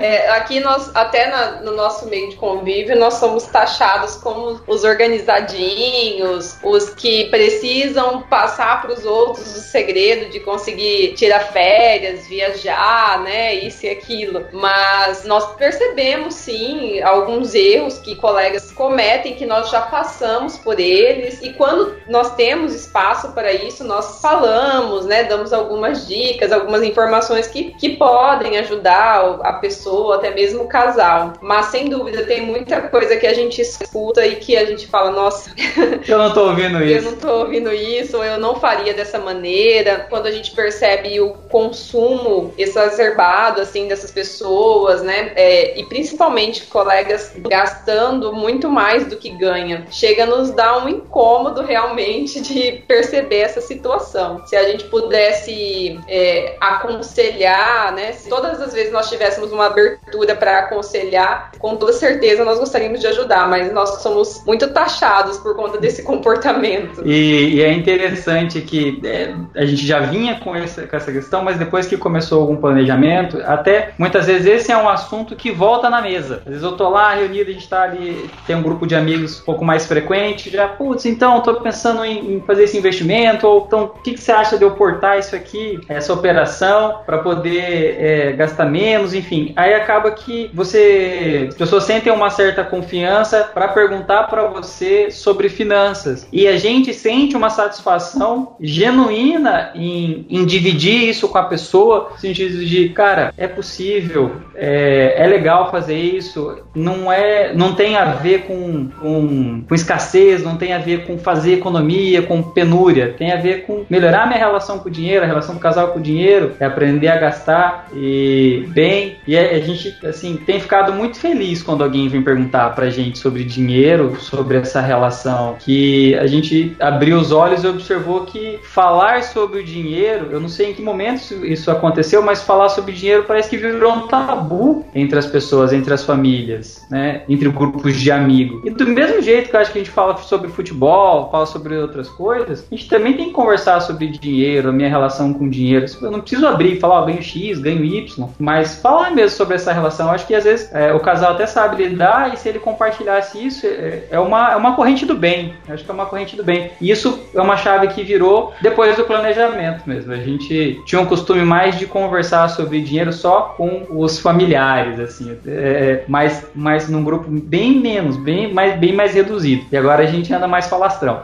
É, 0.00 0.30
aqui 0.30 0.60
nós, 0.60 0.94
até 0.94 1.30
na, 1.30 1.62
no 1.62 1.74
nosso 1.74 2.08
meio 2.08 2.28
de 2.30 2.36
convívio, 2.36 2.98
nós 2.98 3.14
somos 3.14 3.44
taxados 3.44 4.16
como 4.16 4.60
os 4.66 4.84
organizadinhos, 4.84 6.58
os 6.62 6.90
que 6.90 7.24
precisam 7.26 8.22
passar 8.22 8.82
para 8.82 8.92
os 8.92 9.04
outros 9.04 9.56
o 9.56 9.60
segredo 9.60 10.30
de 10.30 10.40
conseguir 10.40 11.14
tirar 11.14 11.40
férias, 11.52 12.26
viajar, 12.26 13.22
né, 13.22 13.54
isso 13.54 13.86
e 13.86 13.90
aquilo. 13.90 14.44
Mas 14.52 15.24
nós 15.24 15.54
percebemos 15.56 16.34
sim 16.34 17.00
alguns 17.00 17.54
erros 17.54 17.98
que 17.98 18.16
colegas 18.16 18.70
cometem 18.72 19.34
que 19.34 19.46
nós 19.46 19.70
já 19.70 19.82
passamos 19.82 20.58
por 20.58 20.78
eles 20.78 21.40
e 21.42 21.52
quando 21.52 21.96
nós 22.08 22.34
temos 22.34 22.74
espaço 22.74 23.32
para 23.32 23.52
isso, 23.52 23.84
nós 23.84 24.20
falamos, 24.26 25.06
né, 25.06 25.22
damos 25.22 25.52
algumas 25.52 26.08
dicas, 26.08 26.50
algumas 26.50 26.82
informações 26.82 27.46
que, 27.46 27.70
que 27.74 27.90
podem 27.90 28.58
ajudar 28.58 29.38
a 29.44 29.52
pessoa, 29.52 30.16
até 30.16 30.32
mesmo 30.32 30.64
o 30.64 30.68
casal. 30.68 31.34
Mas 31.40 31.66
sem 31.66 31.88
dúvida 31.88 32.24
tem 32.24 32.44
muita 32.44 32.80
coisa 32.82 33.16
que 33.16 33.26
a 33.26 33.32
gente 33.32 33.60
escuta 33.60 34.26
e 34.26 34.34
que 34.34 34.56
a 34.56 34.64
gente 34.64 34.88
fala, 34.88 35.12
nossa, 35.12 35.52
eu 36.08 36.18
não 36.18 36.34
tô 36.34 36.48
ouvindo 36.48 36.82
isso. 36.82 37.06
Eu 37.06 37.12
não 37.12 37.18
tô 37.18 37.32
ouvindo 37.38 37.72
isso, 37.72 38.16
ou 38.16 38.24
eu 38.24 38.36
não 38.36 38.56
faria 38.56 38.92
dessa 38.92 39.16
maneira. 39.20 40.06
Quando 40.10 40.26
a 40.26 40.32
gente 40.32 40.50
percebe 40.50 41.20
o 41.20 41.34
consumo 41.48 42.52
exacerbado 42.58 43.60
assim 43.60 43.86
dessas 43.86 44.10
pessoas, 44.10 45.02
né? 45.02 45.32
É, 45.36 45.78
e 45.78 45.84
principalmente 45.84 46.66
colegas 46.66 47.32
gastando 47.48 48.32
muito 48.32 48.68
mais 48.68 49.06
do 49.06 49.16
que 49.16 49.30
ganha, 49.30 49.86
chega 49.88 50.24
a 50.24 50.26
nos 50.26 50.50
dar 50.50 50.84
um 50.84 50.88
incômodo 50.88 51.62
realmente 51.62 52.40
de 52.40 52.82
perceber 52.88 53.38
essa 53.38 53.60
situação 53.60 54.15
Se 54.46 54.56
a 54.56 54.64
gente 54.64 54.84
pudesse 54.84 56.00
é, 56.08 56.56
aconselhar, 56.60 57.94
né? 57.94 58.12
Se 58.12 58.28
todas 58.28 58.60
as 58.60 58.72
vezes 58.72 58.92
nós 58.92 59.08
tivéssemos 59.08 59.52
uma 59.52 59.66
abertura 59.66 60.34
para 60.34 60.60
aconselhar, 60.60 61.52
com 61.58 61.76
toda 61.76 61.92
certeza 61.92 62.44
nós 62.44 62.58
gostaríamos 62.58 63.00
de 63.00 63.06
ajudar, 63.06 63.48
mas 63.48 63.72
nós 63.72 64.02
somos 64.02 64.42
muito 64.46 64.68
taxados 64.72 65.38
por 65.38 65.54
conta 65.54 65.78
desse 65.78 66.02
comportamento. 66.04 67.02
E, 67.04 67.56
e 67.56 67.62
é 67.62 67.72
interessante 67.72 68.60
que 68.60 69.00
é, 69.04 69.34
a 69.54 69.64
gente 69.64 69.86
já 69.86 70.00
vinha 70.00 70.40
com 70.40 70.54
essa, 70.54 70.86
com 70.86 70.96
essa 70.96 71.12
questão, 71.12 71.42
mas 71.42 71.58
depois 71.58 71.86
que 71.86 71.96
começou 71.96 72.40
algum 72.40 72.56
planejamento, 72.56 73.40
até 73.44 73.92
muitas 73.98 74.26
vezes 74.26 74.46
esse 74.46 74.72
é 74.72 74.76
um 74.76 74.88
assunto 74.88 75.34
que 75.36 75.50
volta 75.50 75.90
na 75.90 76.00
mesa. 76.00 76.42
Às 76.44 76.50
vezes 76.50 76.62
eu 76.62 76.72
tô 76.72 76.88
lá 76.88 77.14
reunido, 77.14 77.50
a 77.50 77.52
gente 77.52 77.68
tá 77.68 77.82
ali, 77.82 78.28
tem 78.46 78.56
um 78.56 78.62
grupo 78.62 78.86
de 78.86 78.94
amigos 78.94 79.40
um 79.40 79.44
pouco 79.44 79.64
mais 79.64 79.86
frequente, 79.86 80.50
já, 80.50 80.68
putz, 80.68 81.06
então, 81.06 81.40
tô 81.40 81.54
pensando 81.60 82.04
em, 82.04 82.36
em 82.36 82.40
fazer 82.40 82.64
esse 82.64 82.76
investimento, 82.76 83.46
ou 83.46 83.64
então, 83.66 83.88
que, 84.06 84.14
que, 84.14 84.20
você 84.20 84.30
acha 84.30 84.56
de 84.56 84.62
eu 84.62 84.70
portar 84.72 85.18
isso 85.18 85.34
aqui, 85.34 85.80
essa 85.88 86.12
operação, 86.12 87.00
para 87.04 87.18
poder 87.18 87.96
é, 87.98 88.32
gastar 88.32 88.66
menos, 88.66 89.14
enfim. 89.14 89.52
Aí 89.56 89.74
acaba 89.74 90.12
que 90.12 90.48
você, 90.54 91.46
as 91.48 91.54
pessoas 91.56 91.84
sentem 91.84 92.12
uma 92.12 92.30
certa 92.30 92.62
confiança 92.62 93.50
para 93.52 93.68
perguntar 93.68 94.24
para 94.24 94.46
você 94.46 95.10
sobre 95.10 95.48
finanças. 95.48 96.28
E 96.32 96.46
a 96.46 96.56
gente 96.56 96.94
sente 96.94 97.36
uma 97.36 97.50
satisfação 97.50 98.54
genuína 98.60 99.72
em, 99.74 100.24
em 100.30 100.44
dividir 100.44 101.08
isso 101.08 101.28
com 101.28 101.38
a 101.38 101.44
pessoa, 101.44 102.10
no 102.12 102.18
sentido 102.18 102.64
de, 102.64 102.90
cara, 102.90 103.34
é 103.36 103.48
possível, 103.48 104.36
é, 104.54 105.14
é 105.16 105.26
legal 105.26 105.70
fazer 105.70 105.98
isso, 105.98 106.62
não 106.74 107.12
é, 107.12 107.52
não 107.54 107.74
tem 107.74 107.96
a 107.96 108.04
ver 108.12 108.42
com, 108.42 108.88
com, 109.00 109.64
com 109.68 109.74
escassez, 109.74 110.44
não 110.44 110.56
tem 110.56 110.72
a 110.72 110.78
ver 110.78 111.06
com 111.06 111.18
fazer 111.18 111.54
economia, 111.54 112.22
com 112.22 112.42
penúria, 112.42 113.14
tem 113.16 113.32
a 113.32 113.36
ver 113.36 113.64
com 113.66 113.84
melhorar 113.96 114.26
minha 114.26 114.38
relação 114.38 114.78
com 114.78 114.88
o 114.88 114.92
dinheiro, 114.92 115.24
a 115.24 115.26
relação 115.26 115.54
do 115.54 115.60
casal 115.60 115.88
com 115.88 115.98
o 115.98 116.02
dinheiro, 116.02 116.52
é 116.60 116.66
aprender 116.66 117.08
a 117.08 117.16
gastar 117.16 117.88
e 117.94 118.66
bem. 118.68 119.16
E 119.26 119.36
a, 119.36 119.40
a 119.40 119.60
gente, 119.60 119.96
assim, 120.06 120.36
tem 120.36 120.60
ficado 120.60 120.92
muito 120.92 121.18
feliz 121.18 121.62
quando 121.62 121.82
alguém 121.82 122.08
vem 122.08 122.22
perguntar 122.22 122.74
pra 122.74 122.90
gente 122.90 123.18
sobre 123.18 123.44
dinheiro, 123.44 124.16
sobre 124.20 124.58
essa 124.58 124.80
relação, 124.80 125.56
que 125.58 126.14
a 126.16 126.26
gente 126.26 126.76
abriu 126.78 127.18
os 127.18 127.32
olhos 127.32 127.64
e 127.64 127.66
observou 127.66 128.24
que 128.24 128.58
falar 128.62 129.22
sobre 129.22 129.60
o 129.60 129.64
dinheiro, 129.64 130.28
eu 130.30 130.40
não 130.40 130.48
sei 130.48 130.70
em 130.70 130.74
que 130.74 130.82
momento 130.82 131.44
isso 131.44 131.70
aconteceu, 131.70 132.22
mas 132.22 132.42
falar 132.42 132.68
sobre 132.68 132.92
dinheiro 132.92 133.24
parece 133.26 133.48
que 133.48 133.56
virou 133.56 133.92
um 133.92 134.06
tabu 134.06 134.84
entre 134.94 135.18
as 135.18 135.26
pessoas, 135.26 135.72
entre 135.72 135.92
as 135.94 136.04
famílias, 136.04 136.84
né? 136.90 137.22
Entre 137.28 137.48
grupos 137.48 137.96
de 137.96 138.10
amigos. 138.10 138.62
E 138.64 138.70
do 138.70 138.86
mesmo 138.86 139.22
jeito 139.22 139.48
que 139.48 139.56
eu 139.56 139.60
acho 139.60 139.72
que 139.72 139.78
a 139.78 139.82
gente 139.82 139.92
fala 139.92 140.16
sobre 140.18 140.48
futebol, 140.48 141.30
fala 141.30 141.46
sobre 141.46 141.76
outras 141.76 142.08
coisas, 142.08 142.66
a 142.70 142.74
gente 142.74 142.88
também 142.88 143.14
tem 143.14 143.26
que 143.26 143.32
conversar 143.32 143.80
sobre 143.86 144.08
dinheiro, 144.08 144.68
a 144.68 144.72
minha 144.72 144.88
relação 144.88 145.32
com 145.32 145.48
dinheiro. 145.48 145.86
Eu 146.00 146.10
não 146.10 146.20
preciso 146.20 146.46
abrir 146.46 146.74
e 146.74 146.80
falar, 146.80 147.00
ó, 147.00 147.04
ganho 147.06 147.22
X, 147.22 147.58
ganho 147.58 147.84
Y, 147.84 148.28
mas 148.38 148.76
falar 148.76 149.10
mesmo 149.10 149.36
sobre 149.36 149.54
essa 149.54 149.72
relação. 149.72 150.06
Eu 150.06 150.12
acho 150.12 150.26
que 150.26 150.34
às 150.34 150.44
vezes 150.44 150.72
é, 150.72 150.92
o 150.92 151.00
casal 151.00 151.32
até 151.32 151.46
sabe 151.46 151.84
lidar 151.84 152.32
e 152.32 152.36
se 152.36 152.48
ele 152.48 152.58
compartilhasse 152.58 153.44
isso, 153.44 153.66
é, 153.66 154.04
é, 154.10 154.20
uma, 154.20 154.52
é 154.52 154.56
uma 154.56 154.74
corrente 154.74 155.06
do 155.06 155.14
bem. 155.14 155.54
Eu 155.66 155.74
acho 155.74 155.84
que 155.84 155.90
é 155.90 155.94
uma 155.94 156.06
corrente 156.06 156.36
do 156.36 156.44
bem. 156.44 156.70
E 156.80 156.90
isso 156.90 157.18
é 157.34 157.40
uma 157.40 157.56
chave 157.56 157.88
que 157.88 158.02
virou 158.02 158.52
depois 158.60 158.96
do 158.96 159.04
planejamento 159.04 159.82
mesmo. 159.86 160.12
A 160.12 160.16
gente 160.16 160.80
tinha 160.84 161.00
um 161.00 161.06
costume 161.06 161.44
mais 161.44 161.78
de 161.78 161.86
conversar 161.86 162.48
sobre 162.48 162.80
dinheiro 162.80 163.12
só 163.12 163.54
com 163.56 163.86
os 163.90 164.18
familiares, 164.18 164.98
assim, 164.98 165.36
é, 165.46 165.50
é 165.50 166.04
mas, 166.08 166.46
mas 166.54 166.88
num 166.88 167.04
grupo 167.04 167.26
bem 167.28 167.80
menos, 167.80 168.16
bem 168.16 168.52
mais, 168.52 168.78
bem 168.78 168.92
mais 168.92 169.14
reduzido. 169.14 169.64
E 169.70 169.76
agora 169.76 170.02
a 170.02 170.06
gente 170.06 170.32
anda 170.32 170.48
mais 170.48 170.66
falastrão. 170.66 171.22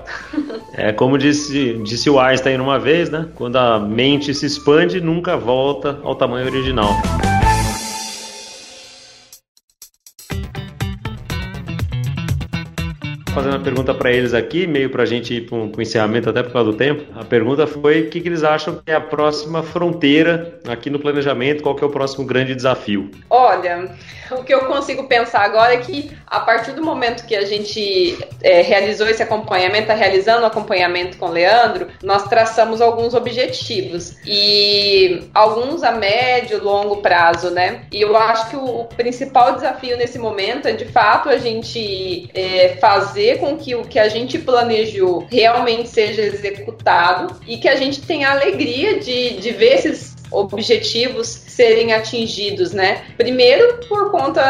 É 0.74 0.92
como 0.92 1.18
disse, 1.18 1.74
disse 1.84 2.08
o 2.08 2.18
Einstein 2.18 2.41
uma 2.62 2.78
vez, 2.78 3.10
né? 3.10 3.28
Quando 3.34 3.56
a 3.56 3.78
mente 3.78 4.34
se 4.34 4.46
expande, 4.46 5.00
nunca 5.00 5.36
volta 5.36 5.98
ao 6.02 6.14
tamanho 6.14 6.46
original. 6.46 6.90
Fazendo 13.32 13.56
a 13.56 13.60
pergunta 13.60 13.94
para 13.94 14.12
eles 14.12 14.34
aqui, 14.34 14.66
meio 14.66 14.90
para 14.90 15.04
a 15.04 15.06
gente 15.06 15.34
ir 15.34 15.48
para 15.48 15.56
o 15.56 15.82
encerramento, 15.82 16.28
até 16.28 16.42
por 16.42 16.52
causa 16.52 16.70
do 16.70 16.76
tempo. 16.76 17.04
A 17.18 17.24
pergunta 17.24 17.66
foi 17.66 18.02
o 18.02 18.10
que, 18.10 18.20
que, 18.20 18.28
eles 18.28 18.44
acham 18.44 18.74
que 18.74 18.90
é 18.90 18.94
a 18.94 19.00
próxima 19.00 19.62
fronteira 19.62 20.60
aqui 20.68 20.90
no 20.90 20.98
planejamento, 20.98 21.62
qual 21.62 21.74
que 21.74 21.82
é 21.82 21.86
o 21.86 21.90
próximo 21.90 22.26
grande 22.26 22.54
desafio? 22.54 23.10
Olha, 23.30 23.90
o 24.30 24.44
que 24.44 24.52
eu 24.52 24.66
consigo 24.66 25.04
pensar 25.04 25.40
agora 25.40 25.74
é 25.74 25.78
que 25.78 26.10
a 26.26 26.40
partir 26.40 26.72
do 26.72 26.84
momento 26.84 27.24
que 27.26 27.34
a 27.34 27.44
gente 27.46 28.18
é, 28.42 28.60
realizou 28.60 29.06
esse 29.06 29.22
acompanhamento, 29.22 29.82
está 29.82 29.94
realizando 29.94 30.42
o 30.42 30.46
acompanhamento 30.46 31.16
com 31.16 31.26
o 31.26 31.30
Leandro, 31.30 31.88
nós 32.02 32.28
traçamos 32.28 32.82
alguns 32.82 33.14
objetivos 33.14 34.16
e 34.26 35.28
alguns 35.32 35.82
a 35.82 35.92
médio, 35.92 36.62
longo 36.62 36.96
prazo, 36.96 37.50
né? 37.50 37.82
E 37.90 38.02
eu 38.02 38.14
acho 38.14 38.50
que 38.50 38.56
o, 38.56 38.80
o 38.80 38.84
principal 38.84 39.54
desafio 39.54 39.96
nesse 39.96 40.18
momento 40.18 40.68
é 40.68 40.72
de 40.72 40.84
fato 40.84 41.30
a 41.30 41.38
gente 41.38 42.28
é, 42.34 42.76
fazer 42.80 43.21
com 43.38 43.56
que 43.56 43.74
o 43.74 43.82
que 43.82 43.98
a 43.98 44.08
gente 44.08 44.38
planejou 44.38 45.26
realmente 45.30 45.88
seja 45.88 46.22
executado 46.22 47.40
e 47.46 47.56
que 47.58 47.68
a 47.68 47.76
gente 47.76 48.00
tenha 48.02 48.30
alegria 48.30 48.98
de, 49.00 49.38
de 49.38 49.50
ver 49.52 49.74
esses 49.74 50.11
objetivos 50.32 51.28
serem 51.28 51.92
atingidos, 51.92 52.72
né? 52.72 53.02
Primeiro 53.16 53.80
por 53.88 54.10
conta 54.10 54.40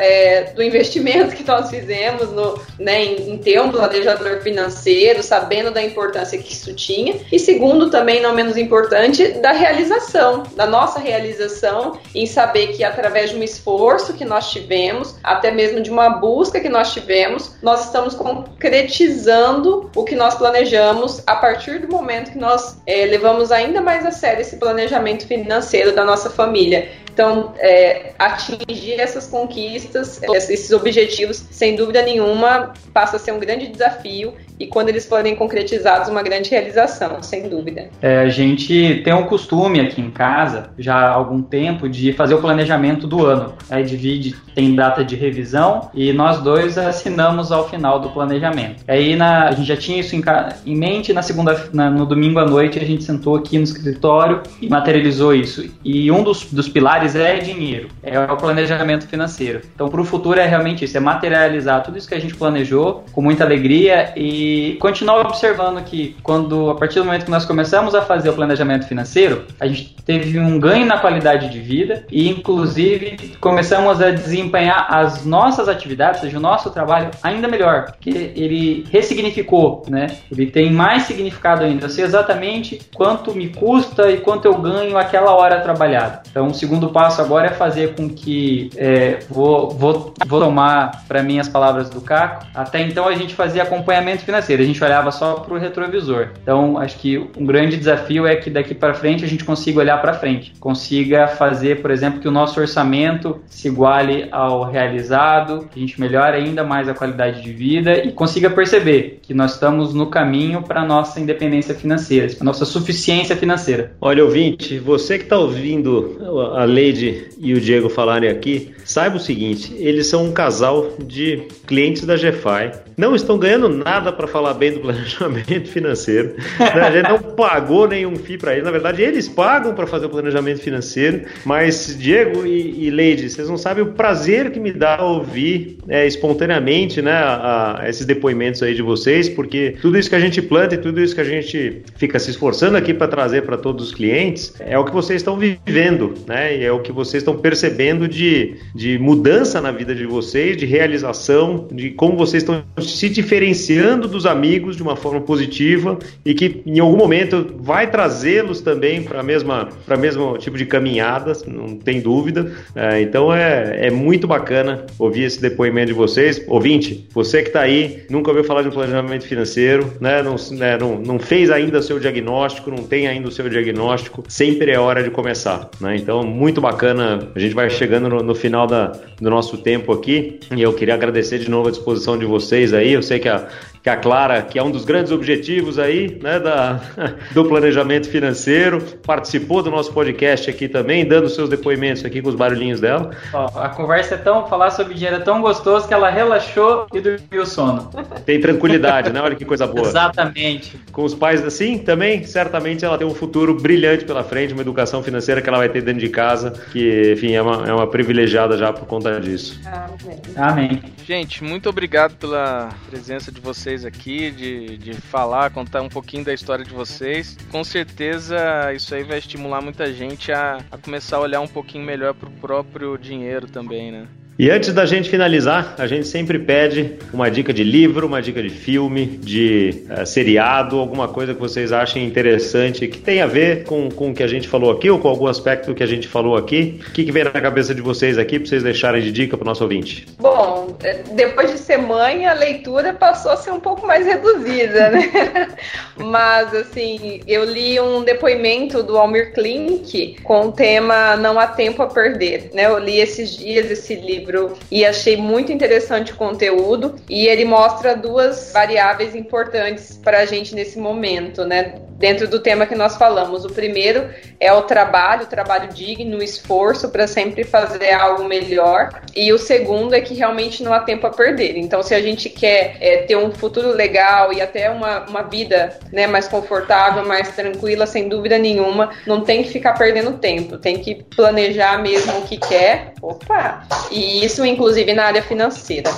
é, 0.00 0.52
do 0.54 0.62
investimento 0.62 1.34
que 1.34 1.46
nós 1.46 1.70
fizemos 1.70 2.30
no, 2.32 2.60
né, 2.78 3.04
em, 3.04 3.30
em, 3.30 3.38
ter 3.38 3.60
um 3.60 3.70
planejador 3.70 4.40
financeiro, 4.40 5.22
sabendo 5.22 5.70
da 5.70 5.82
importância 5.82 6.38
que 6.38 6.52
isso 6.52 6.74
tinha, 6.74 7.16
e 7.30 7.38
segundo 7.38 7.90
também 7.90 8.20
não 8.20 8.34
menos 8.34 8.56
importante 8.56 9.28
da 9.32 9.52
realização, 9.52 10.44
da 10.54 10.66
nossa 10.66 10.98
realização 10.98 11.98
em 12.14 12.26
saber 12.26 12.68
que 12.68 12.82
através 12.82 13.30
de 13.30 13.36
um 13.36 13.42
esforço 13.42 14.14
que 14.14 14.24
nós 14.24 14.50
tivemos, 14.50 15.16
até 15.22 15.50
mesmo 15.50 15.80
de 15.80 15.90
uma 15.90 16.08
busca 16.08 16.60
que 16.60 16.68
nós 16.68 16.92
tivemos, 16.92 17.52
nós 17.62 17.84
estamos 17.84 18.14
concretizando 18.14 19.90
o 19.94 20.04
que 20.04 20.14
nós 20.14 20.34
planejamos 20.34 21.22
a 21.26 21.36
partir 21.36 21.80
do 21.80 21.88
momento 21.88 22.32
que 22.32 22.38
nós 22.38 22.78
é, 22.86 23.04
levamos 23.04 23.52
ainda 23.52 23.80
mais 23.80 24.06
a 24.06 24.10
sério 24.10 24.40
esse 24.40 24.56
planejamento 24.56 25.25
financeiro 25.26 25.94
da 25.94 26.04
nossa 26.04 26.30
família. 26.30 26.88
Então, 27.12 27.54
é, 27.58 28.12
atingir 28.18 29.00
essas 29.00 29.26
conquistas, 29.26 30.20
esses 30.22 30.70
objetivos, 30.70 31.42
sem 31.50 31.74
dúvida 31.74 32.02
nenhuma, 32.02 32.74
passa 32.92 33.16
a 33.16 33.18
ser 33.18 33.32
um 33.32 33.38
grande 33.38 33.68
desafio 33.68 34.34
e 34.58 34.66
quando 34.66 34.88
eles 34.88 35.06
forem 35.06 35.34
concretizados, 35.34 36.08
uma 36.08 36.22
grande 36.22 36.50
realização, 36.50 37.22
sem 37.22 37.48
dúvida. 37.48 37.88
É, 38.00 38.20
a 38.20 38.28
gente 38.28 39.02
tem 39.04 39.12
um 39.12 39.24
costume 39.24 39.80
aqui 39.80 40.00
em 40.00 40.10
casa, 40.10 40.70
já 40.78 40.94
há 40.94 41.12
algum 41.12 41.42
tempo, 41.42 41.88
de 41.88 42.12
fazer 42.12 42.34
o 42.34 42.40
planejamento 42.40 43.06
do 43.06 43.24
ano. 43.24 43.54
Aí 43.70 43.84
divide, 43.84 44.34
tem 44.54 44.74
data 44.74 45.04
de 45.04 45.16
revisão 45.16 45.90
e 45.94 46.12
nós 46.12 46.40
dois 46.40 46.78
assinamos 46.78 47.52
ao 47.52 47.68
final 47.68 48.00
do 48.00 48.10
planejamento. 48.10 48.82
Aí 48.88 49.16
na, 49.16 49.48
a 49.48 49.52
gente 49.52 49.66
já 49.66 49.76
tinha 49.76 50.00
isso 50.00 50.16
em, 50.16 50.22
em 50.64 50.76
mente, 50.76 51.12
na 51.12 51.22
segunda, 51.22 51.68
na, 51.72 51.90
no 51.90 52.06
domingo 52.06 52.38
à 52.38 52.44
noite 52.44 52.78
a 52.78 52.84
gente 52.84 53.04
sentou 53.04 53.36
aqui 53.36 53.58
no 53.58 53.64
escritório 53.64 54.42
e 54.60 54.68
materializou 54.68 55.34
isso. 55.34 55.68
E 55.84 56.10
um 56.10 56.22
dos, 56.22 56.44
dos 56.52 56.68
pilares 56.68 57.14
é 57.14 57.38
dinheiro, 57.38 57.88
é 58.02 58.18
o 58.18 58.36
planejamento 58.36 59.06
financeiro. 59.06 59.60
Então, 59.74 59.88
para 59.88 60.00
o 60.00 60.04
futuro 60.04 60.40
é 60.40 60.46
realmente 60.46 60.84
isso, 60.84 60.96
é 60.96 61.00
materializar 61.00 61.82
tudo 61.82 61.98
isso 61.98 62.08
que 62.08 62.14
a 62.14 62.20
gente 62.20 62.34
planejou 62.34 63.04
com 63.12 63.20
muita 63.20 63.44
alegria 63.44 64.12
e 64.16 64.45
e 64.46 64.76
continuar 64.76 65.26
observando 65.26 65.82
que 65.82 66.16
quando, 66.22 66.70
a 66.70 66.76
partir 66.76 67.00
do 67.00 67.04
momento 67.04 67.24
que 67.24 67.30
nós 67.30 67.44
começamos 67.44 67.96
a 67.96 68.02
fazer 68.02 68.30
o 68.30 68.32
planejamento 68.32 68.86
financeiro, 68.86 69.44
a 69.58 69.66
gente 69.66 69.96
teve 70.04 70.38
um 70.38 70.60
ganho 70.60 70.86
na 70.86 70.98
qualidade 70.98 71.50
de 71.50 71.58
vida 71.58 72.06
e, 72.10 72.28
inclusive, 72.28 73.36
começamos 73.40 74.00
a 74.00 74.12
desempenhar 74.12 74.86
as 74.88 75.24
nossas 75.24 75.68
atividades, 75.68 76.20
ou 76.20 76.26
seja, 76.26 76.38
o 76.38 76.40
nosso 76.40 76.70
trabalho 76.70 77.10
ainda 77.22 77.48
melhor, 77.48 77.86
porque 77.86 78.32
ele 78.36 78.86
ressignificou, 78.90 79.82
né? 79.88 80.06
Ele 80.30 80.46
tem 80.46 80.70
mais 80.70 81.02
significado 81.02 81.64
ainda. 81.64 81.86
Eu 81.86 81.90
sei 81.90 82.04
exatamente 82.04 82.80
quanto 82.94 83.34
me 83.34 83.48
custa 83.48 84.10
e 84.10 84.18
quanto 84.18 84.44
eu 84.44 84.54
ganho 84.58 84.96
aquela 84.96 85.34
hora 85.34 85.60
trabalhada. 85.60 86.22
Então, 86.30 86.46
o 86.46 86.54
segundo 86.54 86.90
passo 86.90 87.20
agora 87.20 87.48
é 87.48 87.52
fazer 87.52 87.96
com 87.96 88.08
que 88.08 88.70
é, 88.76 89.18
vou, 89.28 89.70
vou, 89.70 90.14
vou 90.24 90.40
tomar 90.40 91.04
para 91.08 91.22
mim 91.22 91.40
as 91.40 91.48
palavras 91.48 91.90
do 91.90 92.00
Caco. 92.00 92.46
Até 92.54 92.80
então 92.80 93.08
a 93.08 93.14
gente 93.14 93.34
fazia 93.34 93.64
acompanhamento 93.64 94.22
financeiro 94.22 94.35
financeira, 94.36 94.62
a 94.62 94.66
gente 94.66 94.82
olhava 94.82 95.10
só 95.10 95.34
para 95.34 95.54
o 95.54 95.58
retrovisor. 95.58 96.28
Então, 96.42 96.78
acho 96.78 96.98
que 96.98 97.18
um 97.36 97.44
grande 97.44 97.76
desafio 97.76 98.26
é 98.26 98.36
que 98.36 98.50
daqui 98.50 98.74
para 98.74 98.94
frente 98.94 99.24
a 99.24 99.28
gente 99.28 99.44
consiga 99.44 99.80
olhar 99.80 100.00
para 100.00 100.14
frente, 100.14 100.52
consiga 100.60 101.26
fazer, 101.26 101.80
por 101.80 101.90
exemplo, 101.90 102.20
que 102.20 102.28
o 102.28 102.30
nosso 102.30 102.60
orçamento 102.60 103.40
se 103.46 103.68
iguale 103.68 104.28
ao 104.30 104.64
realizado, 104.64 105.68
que 105.72 105.78
a 105.78 105.86
gente 105.86 106.00
melhore 106.00 106.36
ainda 106.36 106.64
mais 106.64 106.88
a 106.88 106.94
qualidade 106.94 107.42
de 107.42 107.52
vida 107.52 107.98
e 108.04 108.12
consiga 108.12 108.50
perceber 108.50 109.20
que 109.22 109.34
nós 109.34 109.54
estamos 109.54 109.94
no 109.94 110.06
caminho 110.06 110.62
para 110.62 110.84
nossa 110.84 111.20
independência 111.20 111.74
financeira, 111.74 112.32
para 112.34 112.44
nossa 112.44 112.64
suficiência 112.64 113.36
financeira. 113.36 113.92
Olha, 114.00 114.24
ouvinte, 114.24 114.78
você 114.78 115.18
que 115.18 115.24
está 115.24 115.38
ouvindo 115.38 116.18
a 116.56 116.64
Leide 116.64 117.28
e 117.38 117.54
o 117.54 117.60
Diego 117.60 117.88
falarem 117.88 118.30
aqui, 118.30 118.72
saiba 118.84 119.16
o 119.16 119.20
seguinte: 119.20 119.74
eles 119.78 120.06
são 120.06 120.24
um 120.24 120.32
casal 120.32 120.88
de 120.98 121.42
clientes 121.66 122.04
da 122.04 122.14
GFI 122.16 122.85
não 122.96 123.14
estão 123.14 123.38
ganhando 123.38 123.68
nada 123.68 124.12
para 124.12 124.26
falar 124.26 124.54
bem 124.54 124.72
do 124.72 124.80
planejamento 124.80 125.68
financeiro. 125.68 126.34
Né? 126.58 126.80
A 126.80 126.90
gente 126.90 127.08
não 127.08 127.18
pagou 127.36 127.86
nenhum 127.86 128.16
FII 128.16 128.38
para 128.38 128.52
eles. 128.52 128.64
Na 128.64 128.70
verdade, 128.70 129.02
eles 129.02 129.28
pagam 129.28 129.74
para 129.74 129.86
fazer 129.86 130.06
o 130.06 130.08
planejamento 130.08 130.60
financeiro. 130.60 131.22
Mas, 131.44 131.96
Diego 131.98 132.46
e, 132.46 132.86
e 132.86 132.90
Leide, 132.90 133.28
vocês 133.28 133.48
não 133.48 133.58
sabem 133.58 133.84
o 133.84 133.92
prazer 133.92 134.50
que 134.50 134.58
me 134.58 134.72
dá 134.72 135.02
ouvir 135.02 135.78
é, 135.88 136.06
espontaneamente 136.06 137.02
né, 137.02 137.12
a, 137.12 137.82
a 137.82 137.88
esses 137.88 138.06
depoimentos 138.06 138.62
aí 138.62 138.74
de 138.74 138.82
vocês, 138.82 139.28
porque 139.28 139.76
tudo 139.80 139.98
isso 139.98 140.08
que 140.08 140.16
a 140.16 140.20
gente 140.20 140.40
planta 140.40 140.74
e 140.74 140.78
tudo 140.78 141.00
isso 141.00 141.14
que 141.14 141.20
a 141.20 141.24
gente 141.24 141.82
fica 141.96 142.18
se 142.18 142.30
esforçando 142.30 142.76
aqui 142.76 142.94
para 142.94 143.08
trazer 143.08 143.42
para 143.42 143.56
todos 143.56 143.88
os 143.88 143.94
clientes 143.94 144.54
é 144.60 144.78
o 144.78 144.84
que 144.84 144.92
vocês 144.92 145.20
estão 145.20 145.36
vivendo, 145.36 146.14
né? 146.26 146.56
E 146.56 146.64
é 146.64 146.72
o 146.72 146.80
que 146.80 146.92
vocês 146.92 147.22
estão 147.22 147.36
percebendo 147.36 148.08
de, 148.08 148.56
de 148.74 148.98
mudança 148.98 149.60
na 149.60 149.70
vida 149.70 149.94
de 149.94 150.06
vocês, 150.06 150.56
de 150.56 150.64
realização, 150.64 151.68
de 151.70 151.90
como 151.90 152.16
vocês 152.16 152.42
estão 152.42 152.64
se 152.86 153.08
diferenciando 153.08 154.08
dos 154.08 154.26
amigos 154.26 154.76
de 154.76 154.82
uma 154.82 154.96
forma 154.96 155.20
positiva 155.20 155.98
e 156.24 156.34
que 156.34 156.62
em 156.66 156.78
algum 156.78 156.96
momento 156.96 157.54
vai 157.58 157.90
trazê-los 157.90 158.60
também 158.60 159.02
para 159.02 159.20
a 159.20 159.22
mesma 159.22 159.68
para 159.84 159.96
mesmo 159.96 160.36
tipo 160.38 160.56
de 160.56 160.66
caminhadas, 160.66 161.44
não 161.44 161.76
tem 161.76 162.00
dúvida. 162.00 162.52
É, 162.74 163.00
então 163.00 163.32
é, 163.32 163.86
é 163.86 163.90
muito 163.90 164.26
bacana 164.26 164.86
ouvir 164.98 165.24
esse 165.24 165.40
depoimento 165.40 165.88
de 165.88 165.92
vocês. 165.92 166.42
Ouvinte, 166.46 167.06
você 167.12 167.42
que 167.42 167.48
está 167.48 167.60
aí, 167.60 168.04
nunca 168.10 168.30
ouviu 168.30 168.44
falar 168.44 168.62
de 168.62 168.68
um 168.68 168.72
planejamento 168.72 169.26
financeiro, 169.26 169.92
né? 170.00 170.22
Não, 170.22 170.36
né, 170.52 170.78
não, 170.78 170.98
não 170.98 171.18
fez 171.18 171.50
ainda 171.50 171.78
o 171.78 171.82
seu 171.82 171.98
diagnóstico, 171.98 172.70
não 172.70 172.84
tem 172.84 173.06
ainda 173.06 173.28
o 173.28 173.32
seu 173.32 173.48
diagnóstico, 173.48 174.24
sempre 174.28 174.70
é 174.70 174.78
hora 174.78 175.02
de 175.02 175.10
começar. 175.10 175.70
Né? 175.80 175.96
Então, 175.96 176.22
muito 176.22 176.60
bacana. 176.60 177.28
A 177.34 177.38
gente 177.38 177.54
vai 177.54 177.68
chegando 177.70 178.08
no, 178.08 178.22
no 178.22 178.34
final 178.34 178.66
da, 178.66 178.92
do 179.20 179.30
nosso 179.30 179.58
tempo 179.58 179.92
aqui 179.92 180.38
e 180.54 180.62
eu 180.62 180.72
queria 180.72 180.94
agradecer 180.94 181.38
de 181.38 181.50
novo 181.50 181.68
a 181.68 181.70
disposição 181.70 182.18
de 182.18 182.24
vocês 182.24 182.72
aí. 182.76 182.92
Eu 182.92 183.02
sei 183.02 183.18
que 183.18 183.28
a, 183.28 183.48
que 183.86 183.90
a 183.90 183.96
Clara, 183.96 184.42
que 184.42 184.58
é 184.58 184.62
um 184.64 184.72
dos 184.72 184.84
grandes 184.84 185.12
objetivos 185.12 185.78
aí, 185.78 186.18
né, 186.20 186.40
da, 186.40 186.80
do 187.32 187.44
planejamento 187.44 188.10
financeiro, 188.10 188.82
participou 189.06 189.62
do 189.62 189.70
nosso 189.70 189.92
podcast 189.92 190.50
aqui 190.50 190.66
também, 190.66 191.06
dando 191.06 191.28
seus 191.28 191.48
depoimentos 191.48 192.04
aqui 192.04 192.20
com 192.20 192.28
os 192.28 192.34
barulhinhos 192.34 192.80
dela. 192.80 193.12
Ó, 193.32 193.46
a 193.54 193.68
conversa 193.68 194.16
é 194.16 194.18
tão, 194.18 194.48
falar 194.48 194.70
sobre 194.70 194.94
dinheiro 194.94 195.18
é 195.18 195.20
tão 195.20 195.40
gostoso 195.40 195.86
que 195.86 195.94
ela 195.94 196.10
relaxou 196.10 196.88
e 196.92 197.00
dormiu 197.00 197.42
o 197.42 197.46
sono. 197.46 197.88
Tem 198.24 198.40
tranquilidade, 198.40 199.12
né? 199.12 199.22
Olha 199.22 199.36
que 199.36 199.44
coisa 199.44 199.68
boa. 199.68 199.86
Exatamente. 199.86 200.76
Com 200.90 201.04
os 201.04 201.14
pais 201.14 201.44
assim, 201.44 201.78
também, 201.78 202.24
certamente 202.24 202.84
ela 202.84 202.98
tem 202.98 203.06
um 203.06 203.14
futuro 203.14 203.54
brilhante 203.54 204.04
pela 204.04 204.24
frente, 204.24 204.52
uma 204.52 204.62
educação 204.62 205.00
financeira 205.00 205.40
que 205.40 205.48
ela 205.48 205.58
vai 205.58 205.68
ter 205.68 205.80
dentro 205.80 206.00
de 206.00 206.08
casa, 206.08 206.50
que, 206.72 207.12
enfim, 207.12 207.34
é 207.34 207.42
uma, 207.42 207.68
é 207.68 207.72
uma 207.72 207.86
privilegiada 207.86 208.58
já 208.58 208.72
por 208.72 208.88
conta 208.88 209.20
disso. 209.20 209.60
Amém. 209.64 210.20
Amém. 210.36 210.82
Gente, 211.06 211.44
muito 211.44 211.68
obrigado 211.68 212.16
pela 212.16 212.70
presença 212.90 213.30
de 213.30 213.40
vocês 213.40 213.75
vocês 213.76 213.84
aqui, 213.84 214.30
de, 214.30 214.78
de 214.78 214.94
falar, 214.94 215.50
contar 215.50 215.82
um 215.82 215.88
pouquinho 215.88 216.24
da 216.24 216.32
história 216.32 216.64
de 216.64 216.72
vocês. 216.72 217.36
Com 217.50 217.62
certeza 217.62 218.72
isso 218.74 218.94
aí 218.94 219.04
vai 219.04 219.18
estimular 219.18 219.60
muita 219.60 219.92
gente 219.92 220.32
a, 220.32 220.58
a 220.70 220.78
começar 220.78 221.18
a 221.18 221.20
olhar 221.20 221.40
um 221.40 221.48
pouquinho 221.48 221.84
melhor 221.84 222.14
pro 222.14 222.30
próprio 222.30 222.96
dinheiro 222.96 223.46
também, 223.46 223.92
né? 223.92 224.06
E 224.38 224.50
antes 224.50 224.70
da 224.74 224.84
gente 224.84 225.08
finalizar, 225.08 225.74
a 225.78 225.86
gente 225.86 226.06
sempre 226.06 226.38
pede 226.38 226.96
uma 227.10 227.30
dica 227.30 227.54
de 227.54 227.64
livro, 227.64 228.06
uma 228.06 228.20
dica 228.20 228.42
de 228.42 228.50
filme, 228.50 229.06
de 229.06 229.86
uh, 229.88 230.04
seriado, 230.04 230.78
alguma 230.78 231.08
coisa 231.08 231.32
que 231.32 231.40
vocês 231.40 231.72
achem 231.72 232.04
interessante, 232.04 232.86
que 232.86 232.98
tenha 232.98 233.24
a 233.24 233.26
ver 233.26 233.64
com, 233.64 233.88
com 233.90 234.10
o 234.10 234.14
que 234.14 234.22
a 234.22 234.26
gente 234.26 234.46
falou 234.46 234.70
aqui 234.70 234.90
ou 234.90 234.98
com 234.98 235.08
algum 235.08 235.26
aspecto 235.26 235.74
que 235.74 235.82
a 235.82 235.86
gente 235.86 236.06
falou 236.06 236.36
aqui. 236.36 236.78
O 236.86 236.92
que, 236.92 237.04
que 237.04 237.12
vem 237.12 237.24
na 237.24 237.30
cabeça 237.30 237.74
de 237.74 237.80
vocês 237.80 238.18
aqui 238.18 238.38
para 238.38 238.46
vocês 238.46 238.62
deixarem 238.62 239.00
de 239.00 239.10
dica 239.10 239.38
para 239.38 239.44
o 239.44 239.46
nosso 239.46 239.62
ouvinte? 239.62 240.06
Bom, 240.18 240.76
é, 240.82 241.02
depois 241.14 241.50
de 241.50 241.56
ser 241.56 241.78
mãe, 241.78 242.26
a 242.26 242.34
leitura 242.34 242.92
passou 242.92 243.32
a 243.32 243.38
ser 243.38 243.52
um 243.52 243.60
pouco 243.66 243.84
mais 243.84 244.06
reduzida, 244.06 244.90
né? 244.90 245.48
Mas, 245.98 246.54
assim, 246.54 247.20
eu 247.26 247.44
li 247.44 247.80
um 247.80 248.04
depoimento 248.04 248.80
do 248.80 248.96
Almir 248.96 249.32
Klink 249.32 250.22
com 250.22 250.46
o 250.46 250.52
tema 250.52 251.16
Não 251.16 251.36
Há 251.36 251.48
Tempo 251.48 251.82
a 251.82 251.88
Perder, 251.88 252.50
né? 252.54 252.66
Eu 252.66 252.78
li 252.78 253.00
esses 253.00 253.36
dias 253.36 253.68
esse 253.68 253.96
livro 253.96 254.56
e 254.70 254.84
achei 254.84 255.16
muito 255.16 255.50
interessante 255.50 256.12
o 256.12 256.16
conteúdo. 256.16 256.94
E 257.08 257.26
ele 257.26 257.44
mostra 257.44 257.96
duas 257.96 258.52
variáveis 258.52 259.16
importantes 259.16 259.98
para 260.02 260.20
a 260.20 260.26
gente 260.26 260.54
nesse 260.54 260.78
momento, 260.78 261.44
né? 261.44 261.74
Dentro 261.98 262.28
do 262.28 262.38
tema 262.38 262.66
que 262.66 262.74
nós 262.74 262.96
falamos. 262.96 263.44
O 263.44 263.48
primeiro 263.48 264.08
é 264.38 264.52
o 264.52 264.62
trabalho, 264.62 265.24
o 265.24 265.26
trabalho 265.26 265.72
digno, 265.72 266.18
o 266.18 266.22
esforço 266.22 266.90
para 266.90 267.06
sempre 267.06 267.42
fazer 267.42 267.92
algo 267.92 268.24
melhor. 268.24 269.02
E 269.16 269.32
o 269.32 269.38
segundo 269.38 269.94
é 269.94 270.00
que 270.00 270.14
realmente 270.14 270.62
não 270.62 270.74
há 270.74 270.80
tempo 270.80 271.06
a 271.06 271.10
perder. 271.10 271.56
Então, 271.56 271.82
se 271.82 271.94
a 271.94 272.02
gente 272.02 272.28
quer 272.28 272.76
é, 272.80 272.98
ter 272.98 273.16
um 273.16 273.32
futuro 273.32 273.55
legal 273.60 274.32
e 274.32 274.40
até 274.40 274.70
uma, 274.70 275.00
uma 275.06 275.22
vida 275.22 275.78
né, 275.92 276.06
mais 276.06 276.28
confortável, 276.28 277.04
mais 277.04 277.34
tranquila, 277.34 277.86
sem 277.86 278.08
dúvida 278.08 278.38
nenhuma, 278.38 278.90
não 279.06 279.22
tem 279.22 279.42
que 279.42 279.50
ficar 279.50 279.74
perdendo 279.74 280.18
tempo. 280.18 280.58
Tem 280.58 280.78
que 280.78 281.04
planejar 281.16 281.82
mesmo 281.82 282.18
o 282.18 282.22
que 282.22 282.36
quer. 282.36 282.92
Opa! 283.00 283.66
E 283.90 284.24
isso, 284.24 284.44
inclusive, 284.44 284.92
na 284.92 285.04
área 285.04 285.22
financeira. 285.22 285.90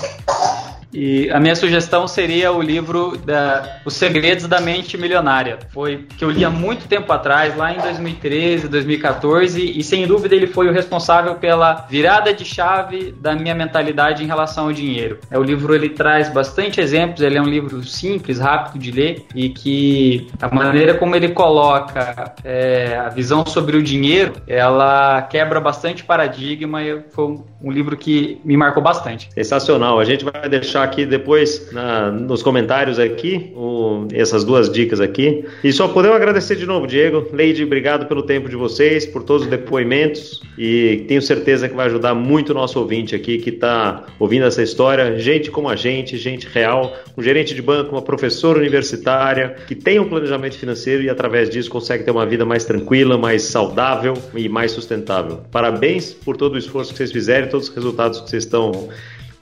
E 0.99 1.31
a 1.31 1.39
minha 1.39 1.55
sugestão 1.55 2.09
seria 2.09 2.51
o 2.51 2.61
livro 2.61 3.17
da 3.17 3.79
Os 3.85 3.95
Segredos 3.95 4.49
da 4.49 4.61
Mente 4.61 4.99
Milionária. 4.99 5.61
Foi 5.71 6.05
que 6.17 6.25
eu 6.25 6.31
li 6.31 6.45
há 6.45 6.51
muito 6.51 6.89
tempo 6.89 7.13
atrás, 7.13 7.57
lá 7.57 7.73
em 7.73 7.79
2013, 7.79 8.67
2014, 8.67 9.79
e 9.79 9.81
sem 9.85 10.09
dúvida 10.09 10.35
ele 10.35 10.49
foi 10.49 10.67
o 10.67 10.73
responsável 10.73 11.37
pela 11.37 11.87
virada 11.89 12.35
de 12.35 12.45
chave 12.45 13.13
da 13.13 13.37
minha 13.37 13.55
mentalidade 13.55 14.25
em 14.25 14.27
relação 14.27 14.65
ao 14.65 14.73
dinheiro. 14.73 15.21
É 15.31 15.39
o 15.39 15.43
livro 15.45 15.73
ele 15.73 15.91
traz 15.91 16.29
bastante 16.31 16.81
exemplos, 16.81 17.23
ele 17.23 17.39
é 17.39 17.41
um 17.41 17.49
livro 17.49 17.85
simples, 17.85 18.41
rápido 18.41 18.83
de 18.83 18.91
ler 18.91 19.25
e 19.37 19.51
que 19.51 20.27
a 20.43 20.53
maneira 20.53 20.95
como 20.95 21.15
ele 21.15 21.29
coloca 21.29 22.35
é, 22.43 22.97
a 22.97 23.09
visão 23.09 23.47
sobre 23.47 23.77
o 23.77 23.83
dinheiro, 23.85 24.33
ela 24.49 25.23
quebra 25.23 25.61
bastante 25.61 26.03
paradigma 26.03 26.83
e 26.83 27.05
foi 27.11 27.39
um 27.63 27.71
livro 27.71 27.97
que 27.97 28.41
me 28.45 28.57
marcou 28.57 28.83
bastante. 28.83 29.31
Sensacional. 29.33 30.01
A 30.01 30.05
gente 30.05 30.25
vai 30.25 30.49
deixar 30.49 30.88
aqui 30.89 31.07
depois 31.07 31.71
na, 31.73 32.11
nos 32.11 32.43
comentários 32.43 32.99
aqui 32.99 33.53
o, 33.55 34.07
essas 34.13 34.45
duas 34.45 34.71
dicas 34.71 35.01
aqui. 35.01 35.45
E 35.63 35.73
só 35.73 35.89
podemos 35.89 36.17
agradecer 36.17 36.57
de 36.57 36.67
novo, 36.67 36.87
Diego. 36.87 37.29
Leide, 37.33 37.63
obrigado 37.63 38.07
pelo 38.07 38.23
tempo 38.23 38.49
de 38.49 38.57
vocês, 38.57 39.07
por 39.07 39.23
todos 39.23 39.45
os 39.45 39.49
depoimentos 39.49 40.43
e 40.57 41.05
tenho 41.07 41.23
certeza 41.23 41.69
que 41.69 41.75
vai 41.75 41.87
ajudar 41.87 42.15
muito 42.15 42.51
o 42.51 42.55
nosso 42.55 42.79
ouvinte 42.81 43.15
aqui 43.15 43.39
que 43.39 43.51
está 43.51 44.07
ouvindo 44.19 44.45
essa 44.45 44.63
história. 44.63 45.19
Gente 45.19 45.51
como 45.51 45.69
a 45.69 45.77
gente, 45.77 46.17
gente 46.17 46.49
real, 46.49 46.97
um 47.17 47.23
gerente 47.23 47.55
de 47.55 47.63
banco, 47.63 47.93
uma 47.93 48.03
professora 48.03 48.59
universitária 48.59 49.57
que 49.67 49.75
tem 49.75 49.99
um 49.99 50.09
planejamento 50.09 50.57
financeiro 50.57 51.03
e 51.03 51.11
através 51.11 51.49
disso 51.49 51.71
consegue 51.71 52.05
ter 52.05 52.11
uma 52.11 52.27
vida 52.27 52.45
mais 52.45 52.65
tranquila, 52.65 53.17
mais 53.17 53.43
saudável 53.43 54.15
e 54.35 54.49
mais 54.49 54.73
sustentável. 54.73 55.41
Parabéns 55.51 56.13
por 56.13 56.37
todo 56.37 56.55
o 56.55 56.59
esforço 56.59 56.93
que 56.93 56.99
vocês 56.99 57.13
fizeram, 57.13 57.49
todos 57.49 57.69
os 57.69 57.75
resultados 57.75 58.21
que 58.21 58.31
vocês 58.31 58.45
estão 58.45 58.89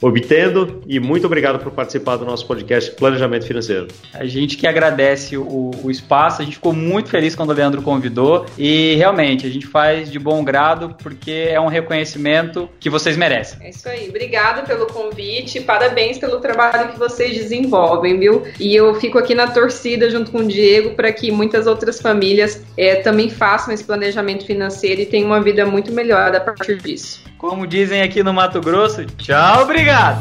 obtendo 0.00 0.82
e 0.86 1.00
muito 1.00 1.26
obrigado 1.26 1.58
por 1.58 1.72
participar 1.72 2.16
do 2.16 2.24
nosso 2.24 2.46
podcast 2.46 2.90
Planejamento 2.92 3.46
Financeiro. 3.46 3.88
A 4.12 4.26
gente 4.26 4.56
que 4.56 4.66
agradece 4.66 5.36
o, 5.36 5.70
o, 5.82 5.90
espaço, 5.90 6.42
a 6.42 6.44
gente 6.44 6.54
ficou 6.54 6.72
muito 6.72 7.08
feliz 7.08 7.34
quando 7.34 7.50
o 7.50 7.52
Leandro 7.52 7.82
convidou 7.82 8.46
e 8.58 8.94
realmente 8.96 9.46
a 9.46 9.50
gente 9.50 9.66
faz 9.66 10.10
de 10.10 10.18
bom 10.18 10.44
grado 10.44 10.94
porque 11.02 11.48
é 11.48 11.60
um 11.60 11.68
reconhecimento 11.68 12.68
que 12.78 12.90
vocês 12.90 13.16
merecem. 13.16 13.58
É 13.62 13.70
isso 13.70 13.88
aí, 13.88 14.08
obrigado 14.08 14.66
pelo 14.66 14.86
convite, 14.86 15.60
parabéns 15.60 16.18
pelo 16.18 16.40
trabalho 16.40 16.92
que 16.92 16.98
vocês 16.98 17.34
desenvolvem, 17.34 18.18
viu? 18.18 18.42
E 18.60 18.74
eu 18.74 18.94
fico 18.96 19.18
aqui 19.18 19.34
na 19.34 19.48
torcida 19.48 20.10
junto 20.10 20.30
com 20.30 20.38
o 20.38 20.46
Diego 20.46 20.94
para 20.94 21.12
que 21.12 21.30
muitas 21.30 21.66
outras 21.66 22.00
famílias 22.00 22.62
é, 22.76 22.96
também 22.96 23.30
façam 23.30 23.72
esse 23.72 23.84
planejamento 23.84 24.44
financeiro 24.44 25.00
e 25.00 25.06
tenham 25.06 25.26
uma 25.26 25.40
vida 25.40 25.64
muito 25.64 25.92
melhor 25.92 26.34
a 26.34 26.40
partir 26.40 26.76
disso. 26.78 27.24
Como 27.38 27.66
dizem 27.66 28.02
aqui 28.02 28.22
no 28.22 28.32
Mato 28.32 28.60
Grosso, 28.60 29.04
tchau, 29.04 29.62
obrigado! 29.62 30.20